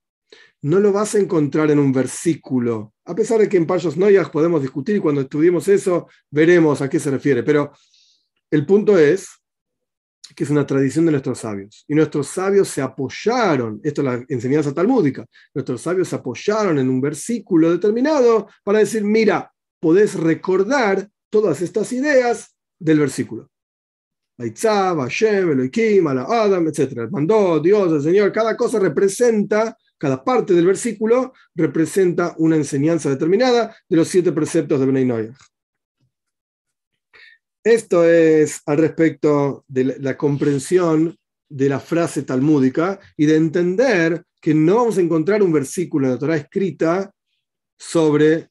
[0.63, 4.31] No lo vas a encontrar en un versículo, a pesar de que en Payos Noyaj
[4.31, 7.43] podemos discutir y cuando estudiemos eso veremos a qué se refiere.
[7.43, 7.73] Pero
[8.51, 9.42] el punto es
[10.35, 11.85] que es una tradición de nuestros sabios.
[11.89, 16.89] Y nuestros sabios se apoyaron, esto es la enseñanza talmúdica, nuestros sabios se apoyaron en
[16.89, 23.49] un versículo determinado para decir, mira, podés recordar todas estas ideas del versículo.
[24.39, 27.09] Hashem, Elohim, Adam, etc.
[27.11, 33.77] Mandó Dios, el Señor, cada cosa representa, cada parte del versículo representa una enseñanza determinada
[33.89, 35.52] de los siete preceptos de Bnei Noyach.
[37.65, 41.17] Esto es al respecto de la comprensión
[41.49, 46.13] de la frase talmúdica y de entender que no vamos a encontrar un versículo en
[46.15, 47.13] la Torah escrita
[47.79, 48.49] sobre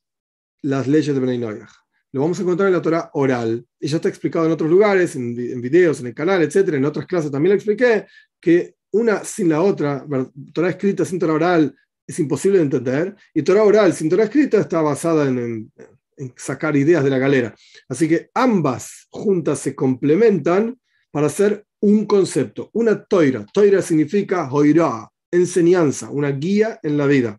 [0.62, 1.72] las leyes de Noyach.
[2.14, 3.66] Lo vamos a encontrar en la Torah oral.
[3.80, 6.74] Y ya está explicado en otros lugares, en, videos, en el canal, etc.
[6.74, 8.05] En otras clases también lo expliqué,
[8.39, 10.05] que una sin la otra,
[10.53, 13.16] Torah escrita sin Torah oral, es imposible de entender.
[13.34, 15.72] Y Torah oral sin Torah escrita está basada en,
[16.36, 17.56] sacar ideas de la galera.
[17.90, 20.80] Así que ambas juntas se complementan
[21.12, 23.46] para hacer un concepto, una toira.
[23.54, 27.38] Toira significa hoirá, enseñanza, una guía en la vida.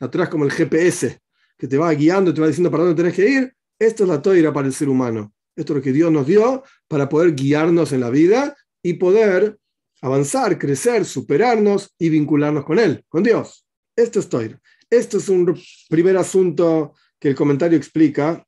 [0.00, 1.18] La Torah es como el GPS
[1.56, 3.54] que te va guiando, te va diciendo para dónde tenés que ir.
[3.78, 5.32] Esto es la toira para el ser humano.
[5.54, 9.58] Esto es lo que Dios nos dio para poder guiarnos en la vida y poder
[10.00, 13.66] avanzar, crecer, superarnos y vincularnos con Él, con Dios.
[13.96, 14.60] Esto es toira.
[14.88, 15.58] Esto es un
[15.88, 18.44] primer asunto que el comentario explica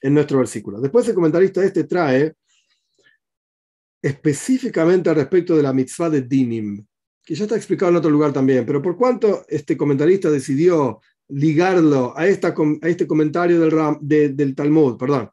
[0.00, 0.80] en nuestro versículo.
[0.80, 2.34] Después el comentarista este trae
[4.02, 6.84] específicamente al respecto de la mitzvah de Dinim,
[7.24, 12.12] que ya está explicado en otro lugar también, pero por cuanto este comentarista decidió ligarlo
[12.16, 15.30] a, esta, a este comentario del, del Talmud, perdón,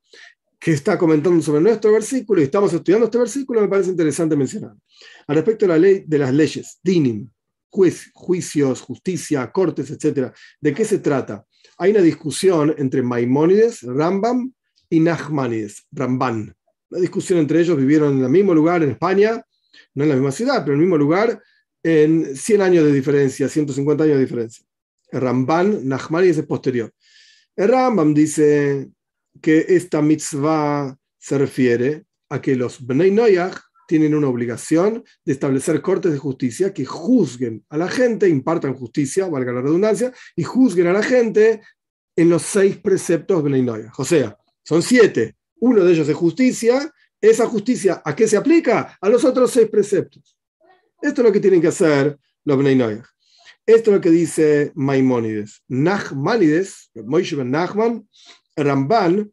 [0.58, 4.74] que está comentando sobre nuestro versículo y estamos estudiando este versículo, me parece interesante mencionar.
[5.28, 7.30] Al respecto de la ley de las leyes, dinim,
[7.72, 10.32] juicios, justicia, cortes, etc.
[10.60, 11.46] ¿De qué se trata?
[11.78, 14.54] Hay una discusión entre Maimónides, Rambam
[14.90, 16.56] y Nachmanides, Ramban.
[16.90, 19.44] La discusión entre ellos vivieron en el mismo lugar en España,
[19.96, 21.42] no en la misma ciudad, pero en el mismo lugar,
[21.84, 24.66] en 100 años de diferencia, 150 años de diferencia.
[25.10, 26.92] El Ramban, Nachmanides es posterior.
[27.56, 28.90] El Rambam dice
[29.42, 33.58] que esta mitzvah se refiere a que los Bnei Noyach
[33.92, 39.28] tienen una obligación de establecer cortes de justicia que juzguen a la gente, impartan justicia,
[39.28, 41.60] valga la redundancia, y juzguen a la gente
[42.16, 44.00] en los seis preceptos Bnei Noyach.
[44.00, 45.36] O sea, son siete.
[45.60, 46.90] Uno de ellos es justicia.
[47.20, 48.98] Esa justicia, ¿a qué se aplica?
[49.02, 50.38] A los otros seis preceptos.
[51.02, 53.08] Esto es lo que tienen que hacer los Bnei Noyach.
[53.66, 55.64] Esto es lo que dice Maimónides.
[55.68, 58.08] Nachmanides, Moishe ben Nachman,
[58.56, 59.30] Ramban,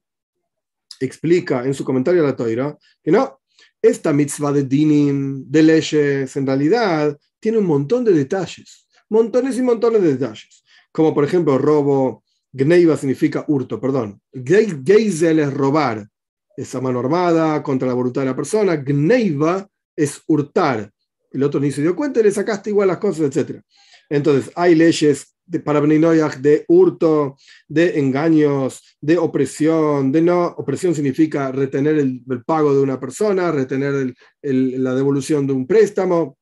[0.98, 3.38] explica en su comentario a la Toira que no,
[3.82, 9.62] esta mitzvah de dinim, de leyes, en realidad tiene un montón de detalles, montones y
[9.62, 14.20] montones de detalles, como por ejemplo robo, Gneiva significa hurto, perdón.
[14.32, 16.08] Geisel es robar,
[16.56, 18.76] esa mano armada contra la voluntad de la persona.
[18.76, 20.90] Gneiva es hurtar.
[21.30, 23.60] El otro ni se dio cuenta y le sacaste igual las cosas, etc.
[24.08, 27.36] Entonces, hay leyes de, para de hurto,
[27.66, 34.14] de engaños, de opresión, de no, opresión significa retener el, pago de una persona, retener
[34.42, 36.38] la devolución de un préstamo,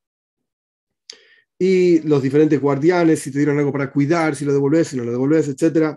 [1.59, 5.05] y los diferentes guardianes, si te dieron algo para cuidar, si lo devolves, si no
[5.05, 5.97] lo devolves, etc.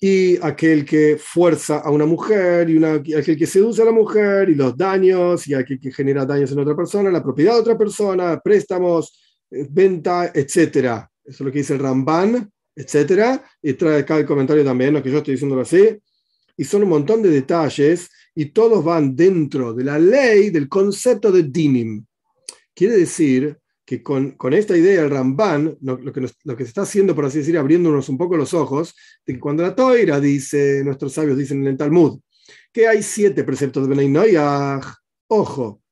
[0.00, 4.50] Y aquel que fuerza a una mujer, y, una, aquel que seduce a la mujer,
[4.50, 7.78] y los daños, y aquel que genera daños en otra persona, la propiedad de otra
[7.78, 11.08] persona, préstamos, eh, venta, etc.
[11.24, 13.40] Eso es lo que dice el Ramban, etc.
[13.62, 15.98] Y trae acá el comentario también, lo que yo estoy diciendo así.
[16.56, 21.30] Y son un montón de detalles, y todos van dentro de la ley del concepto
[21.30, 22.04] de dinim.
[22.74, 26.82] Quiere decir que con, con, esta idea el Ramban, lo, que lo, que se está
[26.82, 28.94] haciendo, por así decir, abriéndonos un poco los ojos,
[29.26, 32.18] de que cuando la Toira dice, nuestros sabios dicen en el Talmud,
[32.72, 34.94] que hay siete preceptos de Benay Noyaj,
[35.28, 35.82] ojo,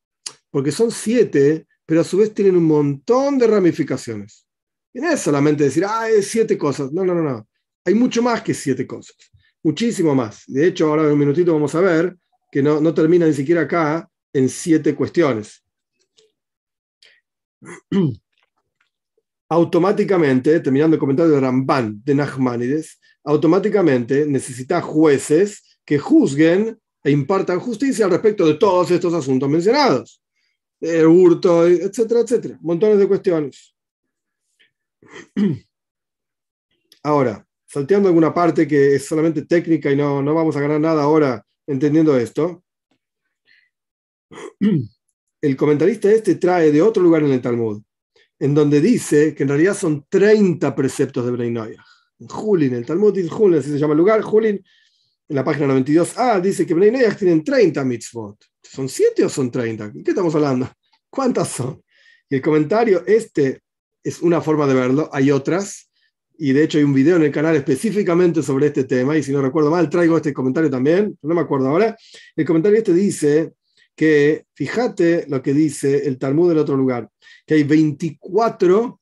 [0.50, 4.46] porque son siete, pero a su vez tienen un montón de ramificaciones.
[4.92, 6.92] Y no es solamente decir, ah, es siete cosas.
[6.92, 7.48] No, no, no, no.
[7.84, 9.16] Hay mucho más que siete cosas.
[9.62, 10.44] Muchísimo más.
[10.46, 12.16] De hecho, ahora en un minutito vamos a ver
[12.50, 15.64] que no, no termina ni siquiera acá en siete cuestiones.
[19.52, 27.60] automáticamente, terminando el comentario de Ramban de Nachmanides, automáticamente necesita jueces que juzguen e impartan
[27.60, 30.22] justicia al respecto de todos estos asuntos mencionados.
[30.80, 32.58] El hurto, etcétera, etcétera.
[32.62, 33.71] Montones de cuestiones.
[37.02, 41.02] Ahora, salteando alguna parte que es solamente técnica y no, no vamos a ganar nada
[41.02, 42.62] ahora entendiendo esto,
[45.40, 47.82] el comentarista este trae de otro lugar en el Talmud
[48.42, 51.76] en donde dice que en realidad son 30 preceptos de Bnei
[52.18, 54.56] En Julin, el Talmud dice Julin, así se llama el lugar, Julin,
[55.28, 58.44] en la página 92a, dice que Bnei tienen 30 mitzvot.
[58.60, 59.90] ¿Son 7 o son 30?
[59.90, 60.68] ¿De qué estamos hablando?
[61.08, 61.84] ¿Cuántas son?
[62.28, 63.62] Y el comentario, este
[64.04, 65.90] es una forma de verlo, hay otras,
[66.38, 69.32] y de hecho hay un video en el canal específicamente sobre este tema, y si
[69.32, 71.96] no recuerdo mal, traigo este comentario también, no me acuerdo ahora.
[72.34, 73.52] El comentario este dice
[73.94, 77.08] que, fíjate lo que dice el Talmud del otro lugar,
[77.46, 78.98] que hay 24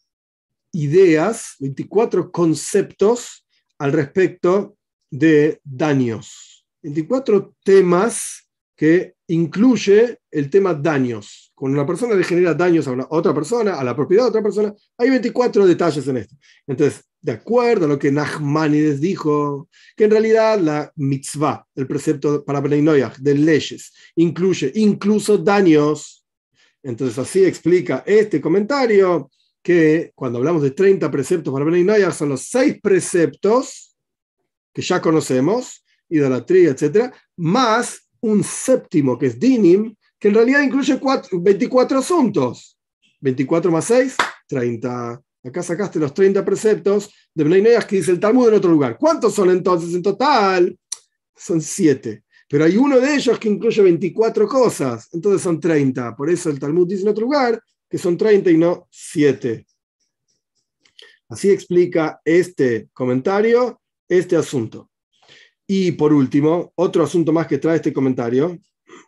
[0.73, 3.47] ideas, 24 conceptos
[3.79, 4.77] al respecto
[5.11, 6.67] de daños.
[6.83, 11.50] 24 temas que incluye el tema daños.
[11.61, 14.75] Cuando una persona le genera daños a, otra persona, a la propiedad de otra persona,
[14.97, 16.35] hay 24 detalles en esto.
[16.67, 22.43] Entonces, de acuerdo a lo que Nachmanides dijo, que en realidad la mitzvah, el precepto
[22.47, 22.83] para Bnei
[23.19, 26.25] de leyes, incluye incluso daños,
[26.83, 29.31] entonces así explica este comentario
[29.63, 33.99] que cuando hablamos de 30 preceptos para Noyah son los seis preceptos
[34.73, 41.01] que ya conocemos, idolatría, etc., más un séptimo que es Dinim, que en realidad incluye
[41.33, 42.79] 24 asuntos.
[43.21, 44.17] 24 más 6,
[44.47, 45.23] 30.
[45.43, 48.99] Acá sacaste los 30 preceptos de Benay que dice el Talmud en otro lugar.
[48.99, 50.79] ¿Cuántos son entonces en total?
[51.35, 52.23] Son 7.
[52.49, 56.15] Pero hay uno de ellos que incluye 24 cosas, entonces son 30.
[56.15, 59.67] Por eso el Talmud dice en otro lugar que son 30 y no 7.
[61.31, 64.91] Así explica este comentario, este asunto.
[65.67, 68.59] Y por último, otro asunto más que trae este comentario.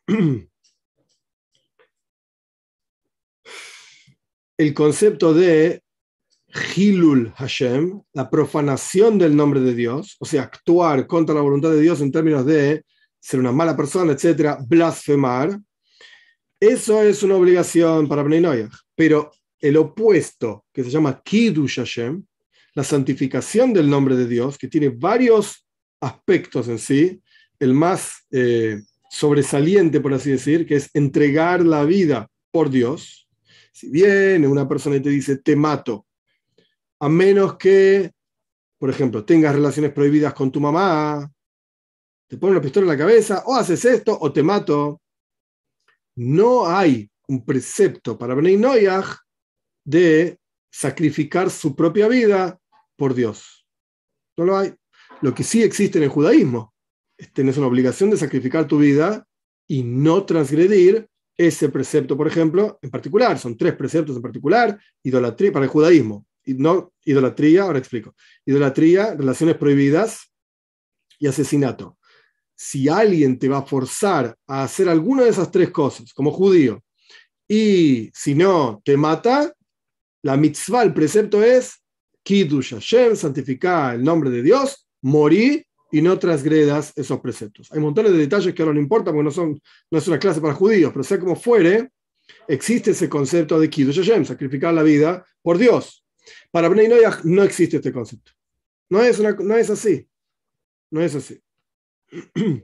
[4.63, 5.83] El concepto de
[6.77, 11.81] Hilul Hashem, la profanación del nombre de Dios, o sea, actuar contra la voluntad de
[11.81, 12.85] Dios en términos de
[13.19, 15.59] ser una mala persona, etcétera, blasfemar,
[16.61, 22.25] eso es una obligación para Bnei Pero el opuesto, que se llama Kiddush Hashem,
[22.77, 25.67] la santificación del nombre de Dios, que tiene varios
[26.01, 27.21] aspectos en sí,
[27.59, 33.22] el más eh, sobresaliente, por así decir, que es entregar la vida por Dios.
[33.73, 36.07] Si viene una persona y te dice, te mato,
[37.01, 38.13] a menos que,
[38.79, 41.29] por ejemplo, tengas relaciones prohibidas con tu mamá,
[42.29, 45.01] te pone una pistola en la cabeza, o haces esto o te mato.
[46.17, 49.19] No hay un precepto para Bnei Noyaj
[49.85, 50.39] de
[50.71, 52.59] sacrificar su propia vida
[52.97, 53.67] por Dios.
[54.37, 54.75] No lo hay.
[55.21, 56.75] Lo que sí existe en el judaísmo
[57.17, 59.27] es tener una obligación de sacrificar tu vida
[59.67, 61.09] y no transgredir
[61.47, 63.39] ese precepto, por ejemplo, en particular.
[63.39, 66.27] Son tres preceptos en particular, idolatría para el judaísmo.
[66.47, 68.15] No idolatría, ahora explico.
[68.45, 70.33] Idolatría, relaciones prohibidas
[71.19, 71.99] y asesinato
[72.65, 76.81] si alguien te va a forzar a hacer alguna de esas tres cosas como judío
[77.49, 79.53] y si no te mata,
[80.23, 81.83] la mitzvah, el precepto es
[82.23, 87.71] Kiddush Hashem, santificar el nombre de Dios, morí y no transgredas esos preceptos.
[87.71, 90.41] Hay montones de detalles que ahora no importan porque no, son, no es una clase
[90.41, 91.91] para judíos, pero sea como fuere,
[92.49, 96.05] existe ese concepto de Kiddush Hashem, sacrificar la vida por Dios.
[96.51, 98.33] Para Bnei Noyah no existe este concepto.
[98.89, 100.09] No es, una, no es así.
[100.91, 101.41] No es así.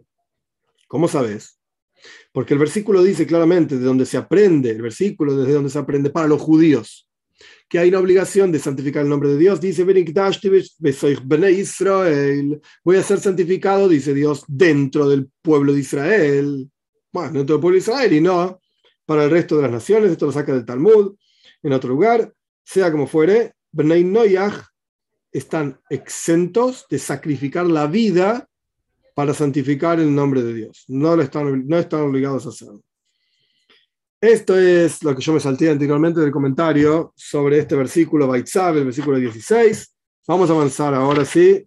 [0.89, 1.61] ¿Cómo sabes?
[2.33, 6.11] Porque el versículo dice claramente de donde se aprende, el versículo desde donde se aprende
[6.11, 7.08] para los judíos,
[7.69, 9.61] que hay una obligación de santificar el nombre de Dios.
[9.61, 9.85] Dice,
[11.51, 16.71] Israel, voy a ser santificado, dice Dios, dentro del pueblo de Israel.
[17.13, 18.61] Bueno, dentro del pueblo de Israel y no
[19.09, 20.11] para el resto de las naciones.
[20.11, 21.15] Esto lo saca del Talmud,
[21.63, 22.33] en otro lugar.
[22.63, 24.67] Sea como fuere, Bnei Noyach
[25.33, 28.49] están exentos de sacrificar la vida
[29.15, 30.85] para santificar el nombre de Dios.
[30.89, 32.83] No, lo están, no están obligados a hacerlo.
[34.21, 38.87] Esto es lo que yo me salté anteriormente del comentario sobre este versículo, Baitzav, el
[38.87, 39.95] versículo 16.
[40.27, 41.65] Vamos a avanzar ahora sí.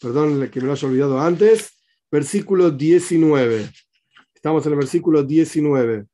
[0.00, 1.72] Perdón que me lo haya olvidado antes.
[2.12, 3.68] Versículo 19.
[4.32, 6.06] Estamos en el versículo 19.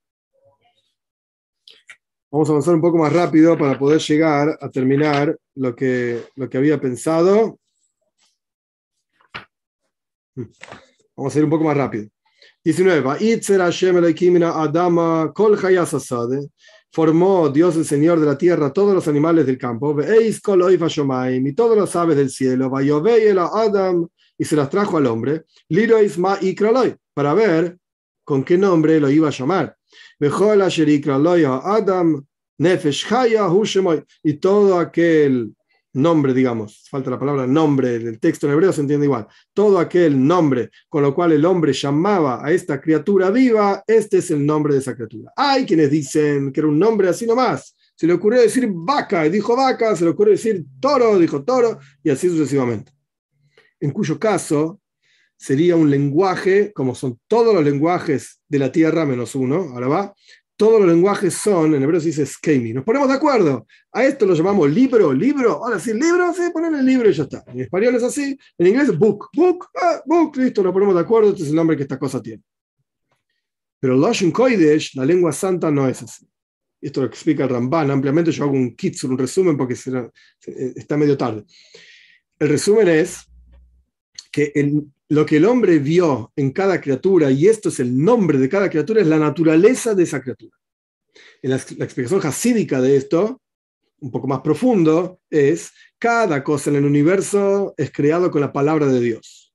[2.31, 6.49] Vamos a avanzar un poco más rápido para poder llegar a terminar lo que, lo
[6.49, 7.59] que había pensado.
[11.15, 12.09] Vamos a ir un poco más rápido.
[12.65, 13.19] 19.
[14.45, 15.59] Adama kol
[16.93, 21.97] Formó Dios el Señor de la tierra todos los animales del campo, y todos los
[21.97, 25.45] aves del cielo, Adam, y se las trajo al hombre,
[27.15, 27.79] para ver
[28.25, 29.77] con qué nombre lo iba a llamar.
[31.65, 32.25] Adam,
[32.59, 33.07] Nefesh
[34.23, 35.55] y todo aquel
[35.93, 40.27] nombre, digamos, falta la palabra nombre, el texto en hebreo se entiende igual, todo aquel
[40.27, 44.75] nombre con lo cual el hombre llamaba a esta criatura viva, este es el nombre
[44.75, 45.33] de esa criatura.
[45.37, 49.31] Hay quienes dicen que era un nombre así nomás, se le ocurrió decir vaca y
[49.31, 52.93] dijo vaca, se le ocurrió decir toro, dijo toro, y así sucesivamente.
[53.79, 54.81] En cuyo caso
[55.37, 60.15] sería un lenguaje, como son todos los lenguajes de la tierra menos uno, ahora va,
[60.61, 62.75] todos los lenguajes son, en hebreo se dice skemi.
[62.75, 63.67] Nos ponemos de acuerdo.
[63.93, 65.53] A esto lo llamamos libro, libro.
[65.53, 67.43] Ahora sí, libro, sí, ponen el libro y ya está.
[67.47, 68.39] En español es así.
[68.59, 71.31] En inglés, book, book, ah, book, listo, nos ponemos de acuerdo.
[71.31, 72.43] Este es el nombre que esta cosa tiene.
[73.79, 76.29] Pero Lashon Koidesh, la lengua santa, no es así.
[76.79, 78.31] Esto lo explica el Ramban ampliamente.
[78.31, 79.77] Yo hago un kitsur, un resumen, porque
[80.77, 81.43] está medio tarde.
[82.39, 83.21] El resumen es
[84.31, 88.39] que el, lo que el hombre vio en cada criatura, y esto es el nombre
[88.39, 90.57] de cada criatura, es la naturaleza de esa criatura.
[91.43, 93.41] la, explicación hasídica de esto,
[93.99, 98.87] un poco más profundo, es cada cosa en el universo es creado con la palabra
[98.87, 99.53] de Dios.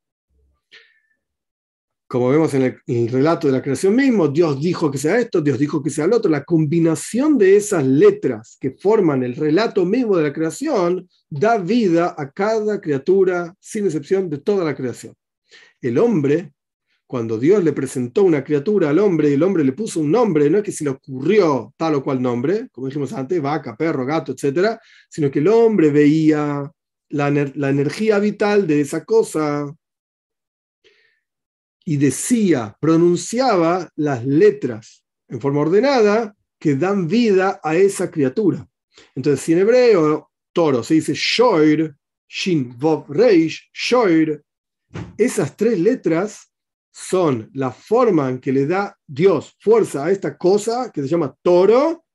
[2.05, 5.39] Como vemos en el, el, relato de la creación mismo, Dios dijo que sea esto,
[5.39, 6.29] Dios dijo que sea lo otro.
[6.29, 12.13] La combinación de esas letras que forman el relato mismo de la creación da vida
[12.17, 15.15] a cada criatura, sin excepción de toda la creación
[15.81, 16.53] el hombre,
[17.07, 20.57] cuando Dios le presentó una criatura al hombre el hombre le puso un nombre, no
[20.57, 24.31] es que se le ocurrió tal o cual nombre, como dijimos antes, vaca, perro, gato,
[24.31, 26.71] etcétera, sino que el hombre veía
[27.09, 29.71] la, la energía vital de esa cosa
[31.85, 38.67] y decía, pronunciaba las letras en forma ordenada que dan vida a esa criatura.
[39.13, 41.95] Entonces, si en hebreo toro se dice shoir,
[42.27, 44.41] shin, vov, reish, shoir,
[45.17, 46.51] esas tres letras
[46.91, 51.35] son la forma en que le da Dios fuerza a esta cosa que se llama
[51.41, 52.05] toro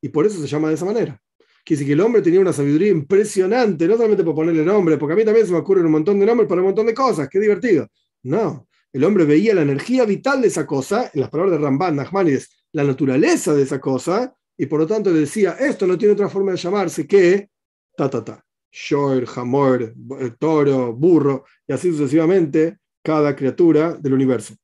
[0.00, 1.20] y por eso se llama de esa manera.
[1.64, 5.12] Quiere decir que el hombre tenía una sabiduría impresionante, no solamente por ponerle nombre, porque
[5.12, 7.28] a mí también se me ocurren un montón de nombres para un montón de cosas,
[7.28, 7.86] qué divertido.
[8.22, 11.96] No, el hombre veía la energía vital de esa cosa, en las palabras de Ramban,
[11.96, 16.14] Nachmanides, la naturaleza de esa cosa, y por lo tanto le decía, esto no tiene
[16.14, 17.50] otra forma de llamarse que
[17.96, 18.44] ta, ta, ta.
[18.80, 19.92] Shoir, Hamor,
[20.38, 24.54] toro, burro, y así sucesivamente cada criatura del universo.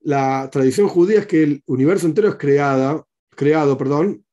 [0.00, 3.04] La tradición judía es que el universo entero es creada,
[3.36, 4.24] creado perdón,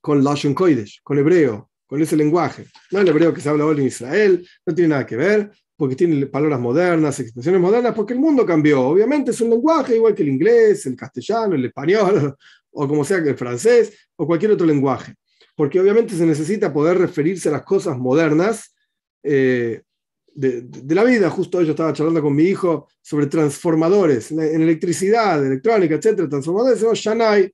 [0.00, 2.66] con Lashon Kodesh, con hebreo, con ese lenguaje.
[2.92, 5.96] No el hebreo que se habla hoy en Israel, no tiene nada que ver, porque
[5.96, 8.82] tiene palabras modernas, expresiones modernas, porque el mundo cambió.
[8.82, 12.36] Obviamente es un lenguaje igual que el inglés, el castellano, el español,
[12.70, 15.16] o como sea que el francés, o cualquier otro lenguaje
[15.56, 18.74] porque obviamente se necesita poder referirse a las cosas modernas
[19.22, 19.82] eh,
[20.36, 21.30] de, la vida.
[21.30, 26.28] Justo hoy yo estaba charlando con mi hijo sobre transformadores en electricidad, electrónica, etc.
[26.28, 27.50] Transformadores, se Shanai.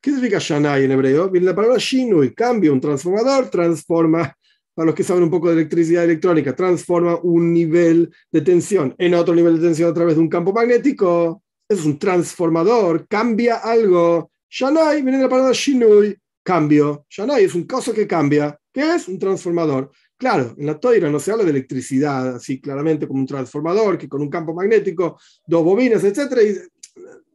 [0.00, 1.30] ¿Qué significa Shanai en hebreo?
[1.30, 4.36] Viene la palabra Shinui, cambia un transformador, transforma,
[4.74, 9.14] para los que saben un poco de electricidad electrónica, transforma un nivel de tensión en
[9.14, 11.42] otro nivel de tensión a través de un campo magnético.
[11.68, 14.30] es un transformador, cambia algo.
[14.48, 16.16] Shanai viene de la palabra Shinui,
[16.46, 17.06] cambio.
[17.30, 18.56] Hay, es un caso que cambia.
[18.72, 19.08] ¿Qué es?
[19.08, 19.90] Un transformador.
[20.16, 24.08] Claro, en la toira no se habla de electricidad así claramente como un transformador, que
[24.08, 26.68] con un campo magnético, dos bobinas, etc.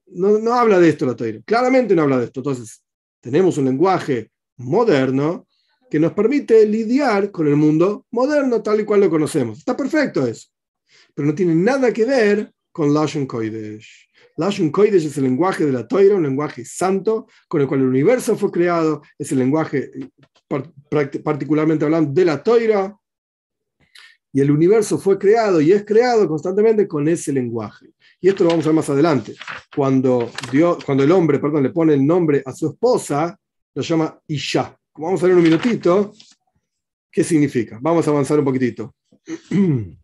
[0.07, 1.41] No, no habla de esto la toira.
[1.45, 2.39] Claramente no habla de esto.
[2.39, 2.81] Entonces,
[3.19, 5.45] tenemos un lenguaje moderno
[5.89, 9.57] que nos permite lidiar con el mundo moderno tal y cual lo conocemos.
[9.57, 10.47] Está perfecto eso.
[11.13, 14.09] Pero no tiene nada que ver con Lashon Kodesh.
[14.37, 17.87] Lashon Kodesh es el lenguaje de la Toira, un lenguaje santo con el cual el
[17.87, 19.91] universo fue creado, es el lenguaje
[21.23, 22.97] particularmente hablando de la Toira,
[24.33, 27.87] y el universo fue creado y es creado constantemente con ese lenguaje.
[28.21, 29.35] Y esto lo vamos a ver más adelante.
[29.75, 33.37] Cuando, Dios, cuando el hombre perdón, le pone el nombre a su esposa,
[33.73, 34.77] lo llama Isha.
[34.95, 36.13] Vamos a ver un minutito
[37.11, 37.77] qué significa.
[37.81, 38.95] Vamos a avanzar un poquitito.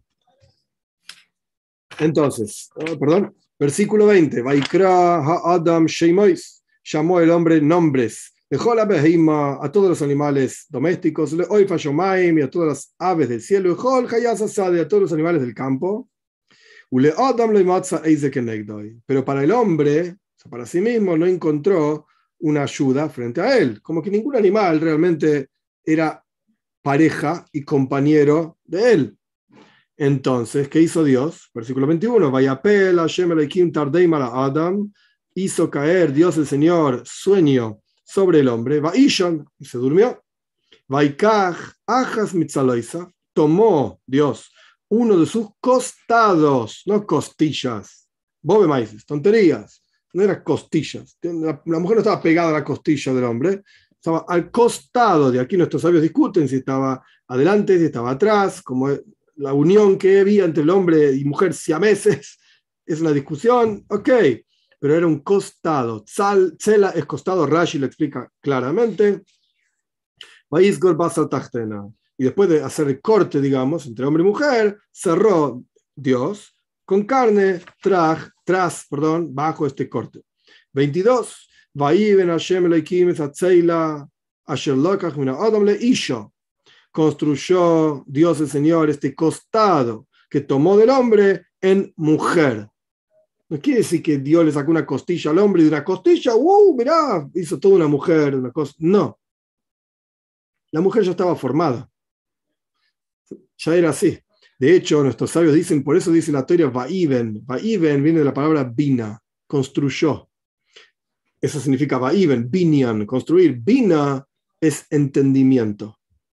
[1.99, 4.41] Entonces, oh, perdón, Versículo 20.
[4.41, 6.63] Vaikra Adam Sheimois.
[6.83, 8.33] Llamó el hombre nombres.
[8.49, 11.45] Dejó la behima a todos los animales domésticos, le
[12.39, 14.07] y a todas las aves del cielo, dejó el
[14.79, 16.09] a todos los animales del campo.
[16.89, 17.51] Ule Adam
[19.05, 20.15] Pero para el hombre,
[20.49, 22.07] para sí mismo, no encontró
[22.39, 25.49] una ayuda frente a él, como que ningún animal realmente
[25.83, 26.23] era
[26.81, 29.17] pareja y compañero de él.
[29.97, 31.49] Entonces, ¿qué hizo Dios?
[31.53, 33.71] Versículo 21, Vayapel Hashem Elohim
[34.13, 34.93] Adam,
[35.33, 40.23] hizo caer Dios el Señor sueño sobre el hombre, Vaishon, y se durmió.
[40.87, 44.51] Vaikach, Ajas Mitzaloisa, tomó Dios
[44.89, 48.07] uno de sus costados, no costillas.
[48.41, 49.81] Bobe tonterías,
[50.13, 51.17] no eran costillas.
[51.21, 55.31] La, la, mujer no estaba pegada a la costilla del hombre, estaba al costado.
[55.31, 58.89] De aquí nuestros sabios discuten si estaba adelante, si estaba atrás, como
[59.37, 62.39] la unión que había entre el hombre y mujer siameses.
[62.85, 64.09] Es una discusión, ok,
[64.79, 66.05] pero era un costado.
[66.05, 69.23] Tzela es costado, Rashi lo explica claramente.
[72.17, 77.59] Y después de hacer el corte, digamos, entre hombre y mujer, cerró Dios con carne
[77.81, 80.21] tras, tras perdón, bajo este corte.
[80.71, 81.49] 22.
[86.97, 92.71] Construyó Dios el Señor este costado que tomó del hombre en mujer.
[93.47, 96.33] No quiere decir que Dios le sacó una costilla al hombre y de una costilla,
[96.35, 96.75] ¡uh!
[96.75, 98.73] Mirá, hizo toda una mujer, una cosa.
[98.79, 99.19] No.
[100.71, 101.87] La mujer ya estaba formada.
[103.59, 104.17] Ya era así.
[104.57, 107.45] De hecho, nuestros sabios dicen, por eso dice la teoría Vaiven.
[107.45, 110.31] Vaiven viene de la palabra bina, construyó.
[111.39, 113.59] Eso significa Vaiven, binian, construir.
[113.59, 114.27] Bina
[114.59, 115.96] es entendimiento.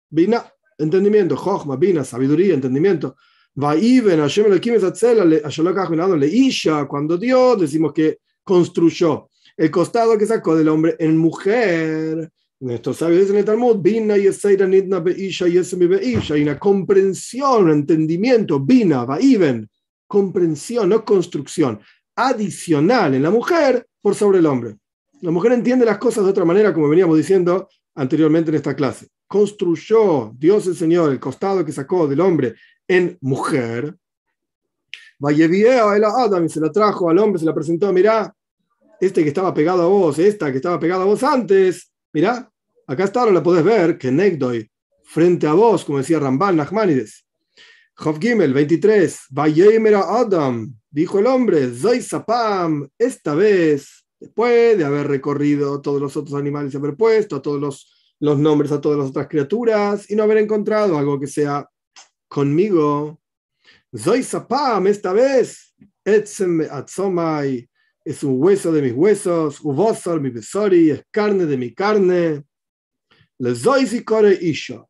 [0.09, 0.45] Bina,
[0.77, 1.35] entendimiento.
[1.35, 3.15] Jochma, bina, sabiduría, entendimiento.
[3.55, 10.95] Vaiven, Hashem le isha, cuando Dios decimos que construyó el costado que sacó del hombre
[10.99, 12.31] en mujer.
[12.59, 13.85] Nuestros sabios dicen en el Talmud,
[16.33, 19.67] hay una comprensión, entendimiento, bina, vaiven,
[20.07, 21.79] comprensión, no construcción,
[22.15, 24.77] adicional en la mujer por sobre el hombre.
[25.21, 27.67] La mujer entiende las cosas de otra manera, como veníamos diciendo
[27.97, 29.07] anteriormente en esta clase.
[29.27, 32.55] Construyó Dios el Señor el costado que sacó del hombre
[32.87, 33.93] en mujer.
[35.19, 38.33] Vaya a Adam y se la trajo al hombre, se la presentó, mirá,
[39.01, 42.51] este que estaba pegado a vos, esta que estaba pegada a vos antes, Mirá,
[42.87, 44.67] acá está, ahora la podés ver, que Negdoy,
[45.03, 47.27] frente a vos, como decía Ramban Nachmanides.
[47.93, 55.07] Job Gimel 23, Vayemera Adam, dijo el hombre, Zoy Sapam, esta vez, después de haber
[55.07, 59.09] recorrido todos los otros animales y haber puesto todos los, los nombres a todas las
[59.09, 61.69] otras criaturas y no haber encontrado algo que sea
[62.27, 63.19] conmigo.
[63.95, 65.73] Zoy Sapam, esta vez,
[68.07, 72.45] es un hueso de mis huesos, uvosor mi besori, es carne de mi carne.
[73.39, 74.85] Le y core isha.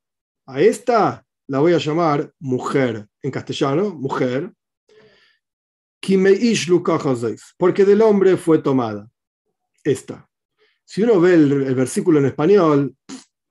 [0.45, 4.53] A esta la voy a llamar mujer, en castellano, mujer.
[7.57, 9.09] Porque del hombre fue tomada.
[9.88, 10.29] Esta.
[10.83, 12.93] Si uno ve el, versículo en español,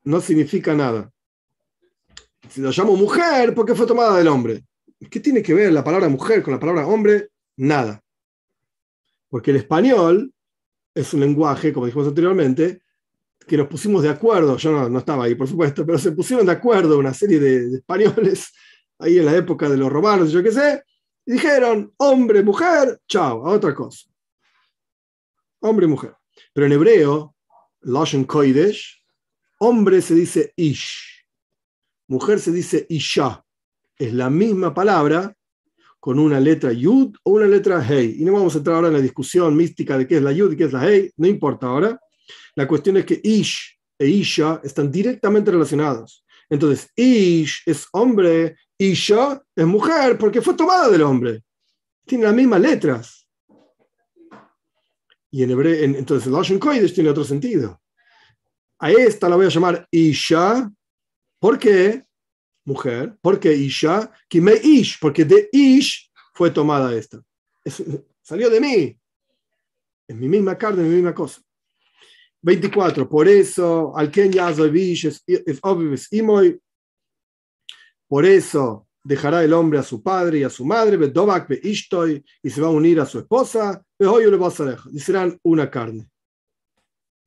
[0.05, 1.11] no significa nada.
[2.51, 4.64] Si lo llamo mujer, porque fue tomada del hombre.
[5.11, 7.30] ¿Qué tiene que ver la palabra mujer con la palabra hombre?
[7.57, 8.03] Nada.
[9.30, 10.30] Porque el español
[10.95, 12.82] es un lenguaje, como dijimos anteriormente,
[13.47, 16.53] que nos pusimos de acuerdo, yo no, estaba ahí por supuesto, pero se pusieron de
[16.53, 18.53] acuerdo una serie de, españoles
[18.99, 20.82] ahí en la época de los romanos, yo qué sé,
[21.24, 24.07] y dijeron hombre, mujer, chao, a otra cosa.
[25.61, 26.16] Hombre, mujer.
[26.57, 27.37] Pero en hebreo,
[27.83, 29.05] Lashon Koidesh,
[29.59, 31.23] hombre se dice ish,
[32.09, 33.45] mujer se dice isha.
[33.99, 35.37] Es la misma palabra,
[36.01, 38.17] con una letra yud o una letra hey.
[38.21, 40.53] Y no vamos a entrar ahora en la discusión mística de qué es la yud
[40.53, 42.01] y qué es la hey, no importa ahora.
[42.55, 46.25] La cuestión es que ish e isha están directamente relacionados.
[46.49, 51.43] Entonces, ish es hombre, isha es mujer, porque fue tomada del hombre.
[52.07, 53.26] Tiene las mismas letras.
[55.37, 57.78] Y en hebreo, entonces, el Lashon Kodesh tiene otro sentido.
[58.78, 60.72] A esta la voy a llamar isha.
[61.39, 62.07] ¿Por qué?
[62.64, 63.14] mujer.
[63.20, 64.11] porque Isha?
[64.32, 67.22] me Ish, porque de Ish fue tomada esta.
[68.22, 68.99] salió de mí.
[70.09, 71.43] Es mi misma carne, mi misma cosa.
[72.41, 73.07] 24.
[73.07, 74.32] Por eso, al Ken
[75.93, 76.59] es Imoy.
[78.09, 80.99] Por eso dejará el hombre a su padre y a su madre,
[82.43, 86.11] y se va a unir a su esposa, y serán una carne.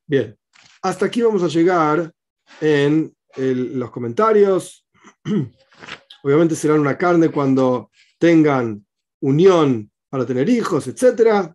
[0.06, 0.38] Bien,
[0.82, 2.12] hasta aquí vamos a llegar
[2.60, 4.86] en los comentarios.
[6.24, 8.86] Obviamente serán una carne cuando tengan
[9.22, 11.54] unión para tener hijos, etc.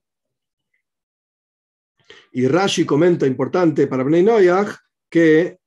[2.32, 4.74] Y Rashi comenta, importante para Bnei Noyach,
[5.10, 5.58] que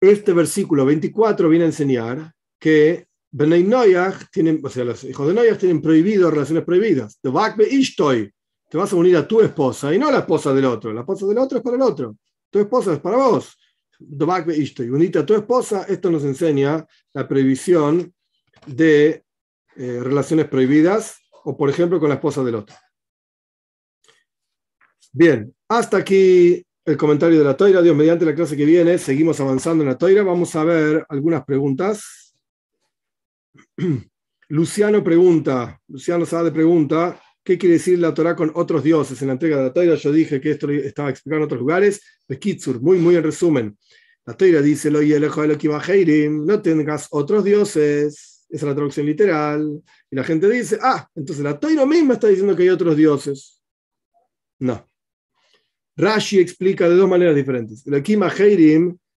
[0.00, 5.82] este versículo 24 viene a enseñar que Tienen, o sea, los hijos de Noyach tienen
[5.82, 7.18] prohibido relaciones prohibidas.
[7.20, 10.92] Te vas a unir a tu esposa y no a la esposa del otro.
[10.92, 12.16] La esposa del otro es para el otro.
[12.50, 13.56] Tu esposa es para vos.
[13.98, 15.84] Unite a tu esposa.
[15.88, 18.12] Esto nos enseña la prohibición
[18.66, 19.24] de
[19.76, 22.76] eh, relaciones prohibidas o, por ejemplo, con la esposa del otro.
[25.12, 27.82] Bien, hasta aquí el comentario de la toira.
[27.82, 30.22] Dios, mediante la clase que viene, seguimos avanzando en la toira.
[30.22, 32.23] Vamos a ver algunas preguntas.
[34.48, 39.20] Luciano pregunta, Luciano Sade pregunta, ¿qué quiere decir la Torah con otros dioses?
[39.22, 42.00] En la entrega de la toira yo dije que esto estaba explicado en otros lugares.
[42.38, 43.76] Kitsur, muy, muy en resumen.
[44.26, 48.46] La toira dice, lo no tengas otros dioses.
[48.48, 49.82] Esa es la traducción literal.
[50.10, 53.60] Y la gente dice, ah, entonces la toira misma está diciendo que hay otros dioses.
[54.60, 54.88] No.
[55.96, 57.86] Rashi explica de dos maneras diferentes.
[57.86, 58.20] El Ekim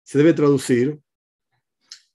[0.02, 0.98] se debe traducir.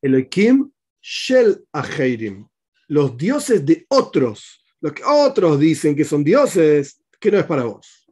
[0.01, 0.71] El Ekim
[1.01, 2.47] Shel Aheirim.
[2.87, 4.63] Los dioses de otros.
[4.81, 8.09] Los que otros dicen que son dioses, que no es para vos.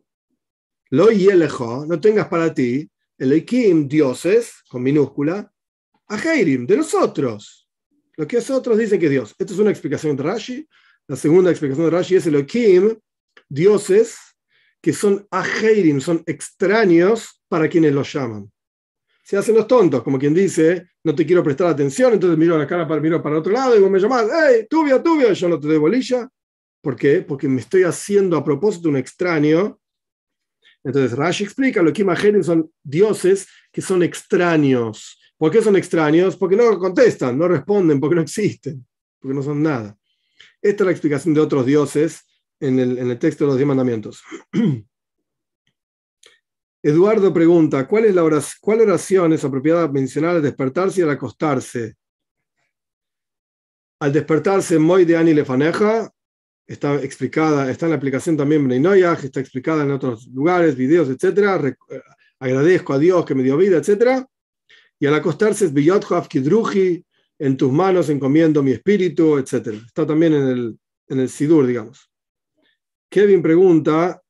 [0.90, 2.90] Lo Yelejo, no tengas para ti.
[3.18, 5.52] El Ekim, dioses, con minúscula.
[6.08, 7.68] Aheirim, de los otros.
[8.16, 9.36] Los que otros dicen que es Dios.
[9.38, 10.68] Esta es una explicación de Rashi.
[11.08, 12.98] La segunda explicación de Rashi es el Ekim,
[13.48, 14.18] dioses
[14.82, 18.52] que son ajeirim, son extraños para quienes los llaman.
[19.28, 22.66] Se hacen los tontos, como quien dice, no te quiero prestar atención, entonces miro la
[22.66, 25.60] cara para, miro para otro lado y vos me llamás, hey, tubio, tubio, yo no
[25.60, 26.30] te doy bolilla.
[26.82, 27.20] ¿Por qué?
[27.24, 29.78] Porque me estoy haciendo a propósito un extraño.
[30.82, 35.20] Entonces Rashi explica, lo que imaginen son dioses que son extraños.
[35.38, 36.38] ¿Por qué son extraños?
[36.38, 38.88] Porque no contestan, no responden, porque no existen,
[39.20, 39.98] porque no son nada.
[40.62, 42.22] Esta es la explicación de otros dioses
[42.62, 44.24] en el, texto de los diez mandamientos.
[46.88, 51.10] Eduardo pregunta, ¿cuál, es la oración, ¿cuál oración es apropiada mencionar al despertarse y al
[51.10, 51.98] acostarse?
[54.00, 56.10] Al despertarse, Moy de Ani Lefaneja,
[56.66, 61.76] está explicada, está en la aplicación también Bneinoyah, está explicada en otros lugares, videos, etc.
[62.40, 64.26] Agradezco a Dios que me dio vida, etc.
[64.98, 65.74] Y al acostarse es
[67.38, 69.74] en tus manos encomiendo mi espíritu, etc.
[69.86, 70.80] Está también en el,
[71.10, 72.10] en el Sidur, digamos.
[73.10, 74.24] Kevin pregunta,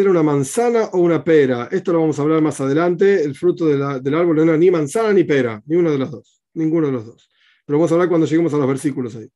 [0.00, 1.68] ¿era una manzana o una pera?
[1.70, 3.22] Esto lo vamos a hablar más adelante.
[3.22, 6.42] El fruto del árbol no era ni manzana ni pera, ni una de las dos,
[6.54, 7.30] ninguno de los dos.
[7.64, 9.30] Pero vamos a hablar cuando lleguemos a los versículos ahí.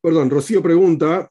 [0.00, 1.30] Perdón, Rocío pregunta,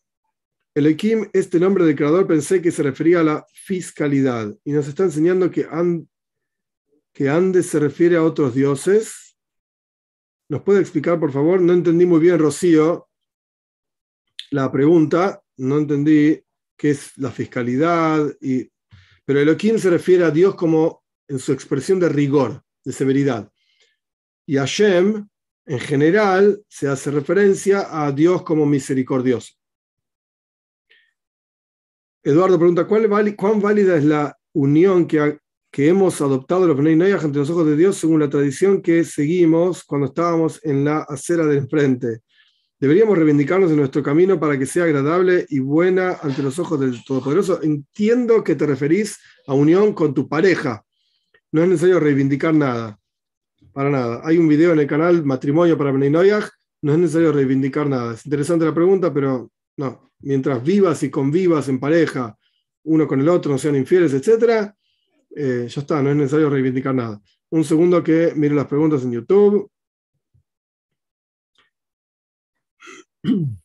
[0.73, 4.87] el Ekim, este nombre del creador, pensé que se refería a la fiscalidad y nos
[4.87, 5.67] está enseñando que,
[7.13, 9.37] que Andes se refiere a otros dioses.
[10.49, 11.61] ¿Nos puede explicar, por favor?
[11.61, 13.09] No entendí muy bien, Rocío,
[14.49, 16.41] la pregunta no entendí
[16.81, 18.67] qué es la fiscalidad, y,
[19.23, 23.51] pero Elohim se refiere a Dios como en su expresión de rigor, de severidad.
[24.47, 25.27] Y Hashem,
[25.67, 29.53] en general, se hace referencia a Dios como misericordioso.
[32.23, 35.37] Eduardo pregunta, ¿cuál, ¿cuán válida es la unión que,
[35.71, 39.83] que hemos adoptado los Bnei ante los ojos de Dios según la tradición que seguimos
[39.83, 42.21] cuando estábamos en la acera del frente?
[42.81, 47.03] Deberíamos reivindicarnos en nuestro camino para que sea agradable y buena ante los ojos del
[47.05, 47.61] Todopoderoso.
[47.61, 50.83] Entiendo que te referís a unión con tu pareja.
[51.51, 52.97] No es necesario reivindicar nada.
[53.71, 54.21] Para nada.
[54.23, 56.11] Hay un video en el canal Matrimonio para Benay
[56.81, 58.15] No es necesario reivindicar nada.
[58.15, 60.11] Es interesante la pregunta, pero no.
[60.21, 62.35] Mientras vivas y convivas en pareja,
[62.85, 64.73] uno con el otro, no sean infieles, etc.,
[65.35, 66.01] eh, ya está.
[66.01, 67.21] No es necesario reivindicar nada.
[67.51, 69.69] Un segundo que mire las preguntas en YouTube.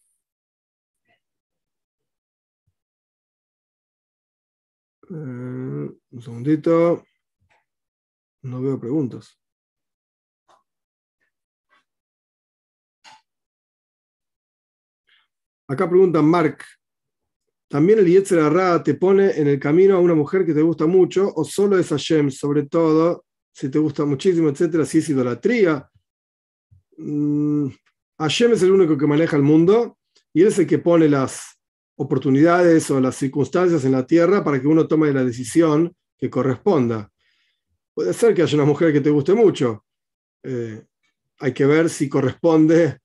[5.08, 7.04] un segundito.
[8.42, 9.38] No veo preguntas.
[15.68, 16.64] Acá pregunta Mark.
[17.68, 21.32] ¿También el Yetzer te pone en el camino a una mujer que te gusta mucho
[21.34, 25.90] o solo es Hashem, sobre todo si te gusta muchísimo, etcétera, si es idolatría?
[26.98, 27.68] Mm,
[28.18, 29.98] Hashem es el único que maneja el mundo
[30.32, 31.58] y es el que pone las
[31.96, 37.10] oportunidades o las circunstancias en la tierra para que uno tome la decisión que corresponda.
[37.94, 39.84] Puede ser que haya una mujer que te guste mucho.
[40.42, 40.84] Eh,
[41.38, 42.98] hay que ver si corresponde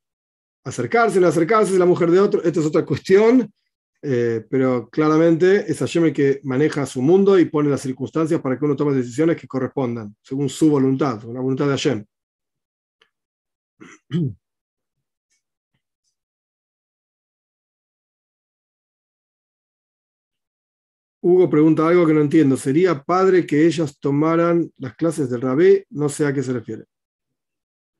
[0.64, 2.43] acercarse no acercarse, es la mujer de otro.
[2.43, 3.51] Esta es otra cuestión,
[4.01, 8.57] eh, pero claramente es Hashem el que maneja su mundo y pone las circunstancias para
[8.57, 12.05] que uno tome decisiones que correspondan, según su voluntad, la voluntad de Hashem.
[21.22, 22.57] Hugo pregunta algo que no entiendo.
[22.57, 25.86] ¿Sería padre que ellas tomaran las clases del rabé?
[25.91, 26.86] No sé a qué se refiere.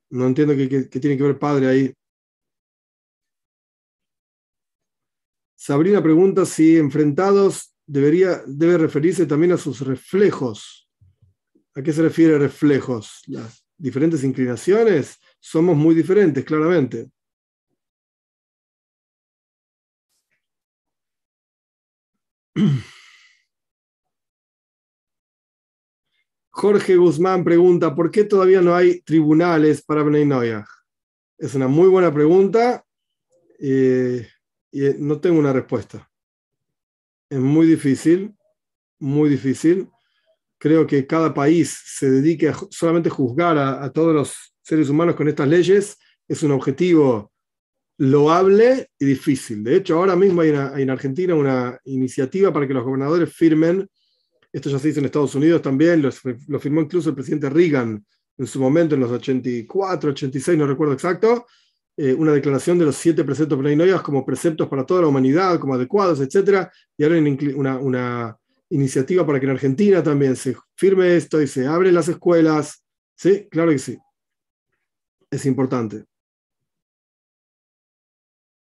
[0.10, 0.68] No entiendo qué,
[1.00, 1.94] tiene que ver padre ahí.
[5.56, 10.90] Sabrina pregunta si enfrentados debería, debe referirse también a sus reflejos.
[11.76, 13.22] ¿A qué se refiere reflejos?
[13.28, 17.12] Las diferentes inclinaciones somos muy diferentes, claramente.
[26.52, 30.30] Jorge Guzmán pregunta, ¿por qué todavía no hay tribunales para Bnei
[31.38, 32.86] Es una muy buena pregunta
[33.58, 34.28] eh,
[34.70, 36.10] y no tengo una respuesta.
[37.30, 38.36] Es muy difícil,
[39.00, 39.88] muy difícil.
[40.58, 45.48] Creo que cada país se dedique a juzgar a, todos los seres humanos con estas
[45.48, 45.98] leyes
[46.28, 47.32] es un objetivo
[47.98, 49.64] loable y difícil.
[49.64, 53.88] De hecho, ahora mismo hay, en Argentina una iniciativa para que los gobernadores firmen
[54.52, 58.06] esto ya se hizo en Estados Unidos también, lo, firmó incluso el presidente Reagan
[58.38, 61.46] en su momento, en los 84, 86, no recuerdo exacto,
[61.98, 65.76] eh, una declaración de los siete preceptos pleinoias como preceptos para toda la humanidad, como
[65.76, 66.68] adecuados, etc.
[66.98, 67.18] Y ahora
[67.56, 68.38] una, una,
[68.72, 72.84] iniciativa para que en Argentina también se firme esto y se abren las escuelas.
[73.16, 73.98] Sí, claro que sí.
[75.30, 76.06] Es importante.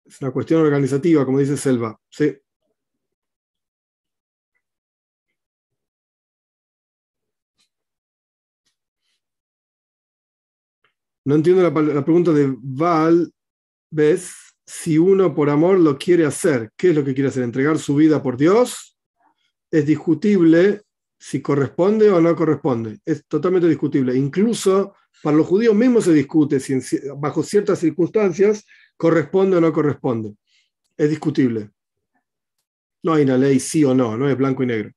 [0.03, 1.97] Es una cuestión organizativa, como dice Selva.
[2.09, 2.35] Sí.
[11.25, 13.31] No entiendo la, pregunta de Val.
[13.89, 14.33] ¿Ves?
[14.65, 17.43] Si uno por amor lo quiere hacer, ¿qué es lo que quiere hacer?
[17.43, 18.97] ¿Entregar su vida por Dios?
[19.69, 20.81] Es discutible
[21.19, 22.99] si corresponde o no corresponde.
[23.05, 24.15] Es totalmente discutible.
[24.15, 26.77] Incluso para los judíos mismos se discute si
[27.17, 28.65] bajo ciertas circunstancias
[28.97, 30.35] corresponde o no corresponde.
[30.97, 31.71] Es discutible.
[33.03, 34.91] No hay una ley sí o no, no es blanco y negro.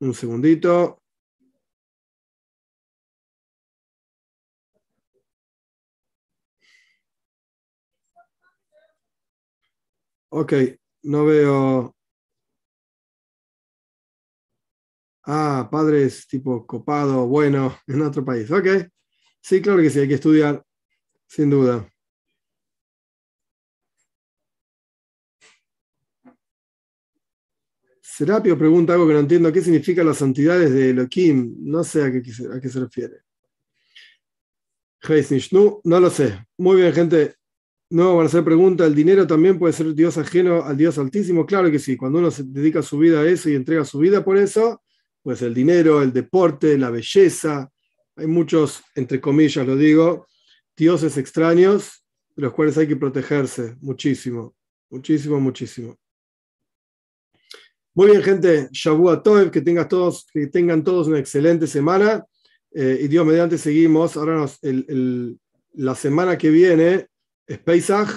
[0.00, 1.00] Un segundito.
[10.30, 10.52] Ok,
[11.02, 11.94] no veo.
[15.24, 18.50] Ah, padres tipo copado, bueno, en otro país.
[18.50, 18.66] Ok,
[19.42, 20.64] sí, claro que sí, hay que estudiar,
[21.28, 21.89] sin duda.
[28.20, 29.50] Serapio pregunta algo que no entiendo.
[29.50, 31.56] ¿Qué significa las santidades de Elohim?
[31.58, 32.22] No sé a qué,
[32.68, 33.22] se refiere.
[35.52, 36.46] No, no lo sé.
[36.58, 37.36] Muy bien, gente.
[37.88, 41.46] No van a hacer pregunta, ¿el dinero también puede ser Dios ajeno al Dios altísimo?
[41.46, 44.22] Claro que sí, cuando uno se dedica su vida a eso y entrega su vida
[44.22, 44.82] por eso,
[45.22, 47.72] pues el dinero, el deporte, la belleza,
[48.16, 50.26] hay muchos, entre comillas lo digo,
[50.76, 52.04] dioses extraños
[52.36, 54.54] de los cuales hay que protegerse muchísimo,
[54.90, 55.96] muchísimo, muchísimo.
[58.00, 62.24] Muy bien, gente, Shavua Toev, que, tengas todos, que tengan todos una excelente semana.
[62.72, 64.16] Eh, y Dios mediante seguimos.
[64.16, 64.46] Ahora
[65.74, 67.08] la semana que viene
[67.46, 68.08] es Pesach,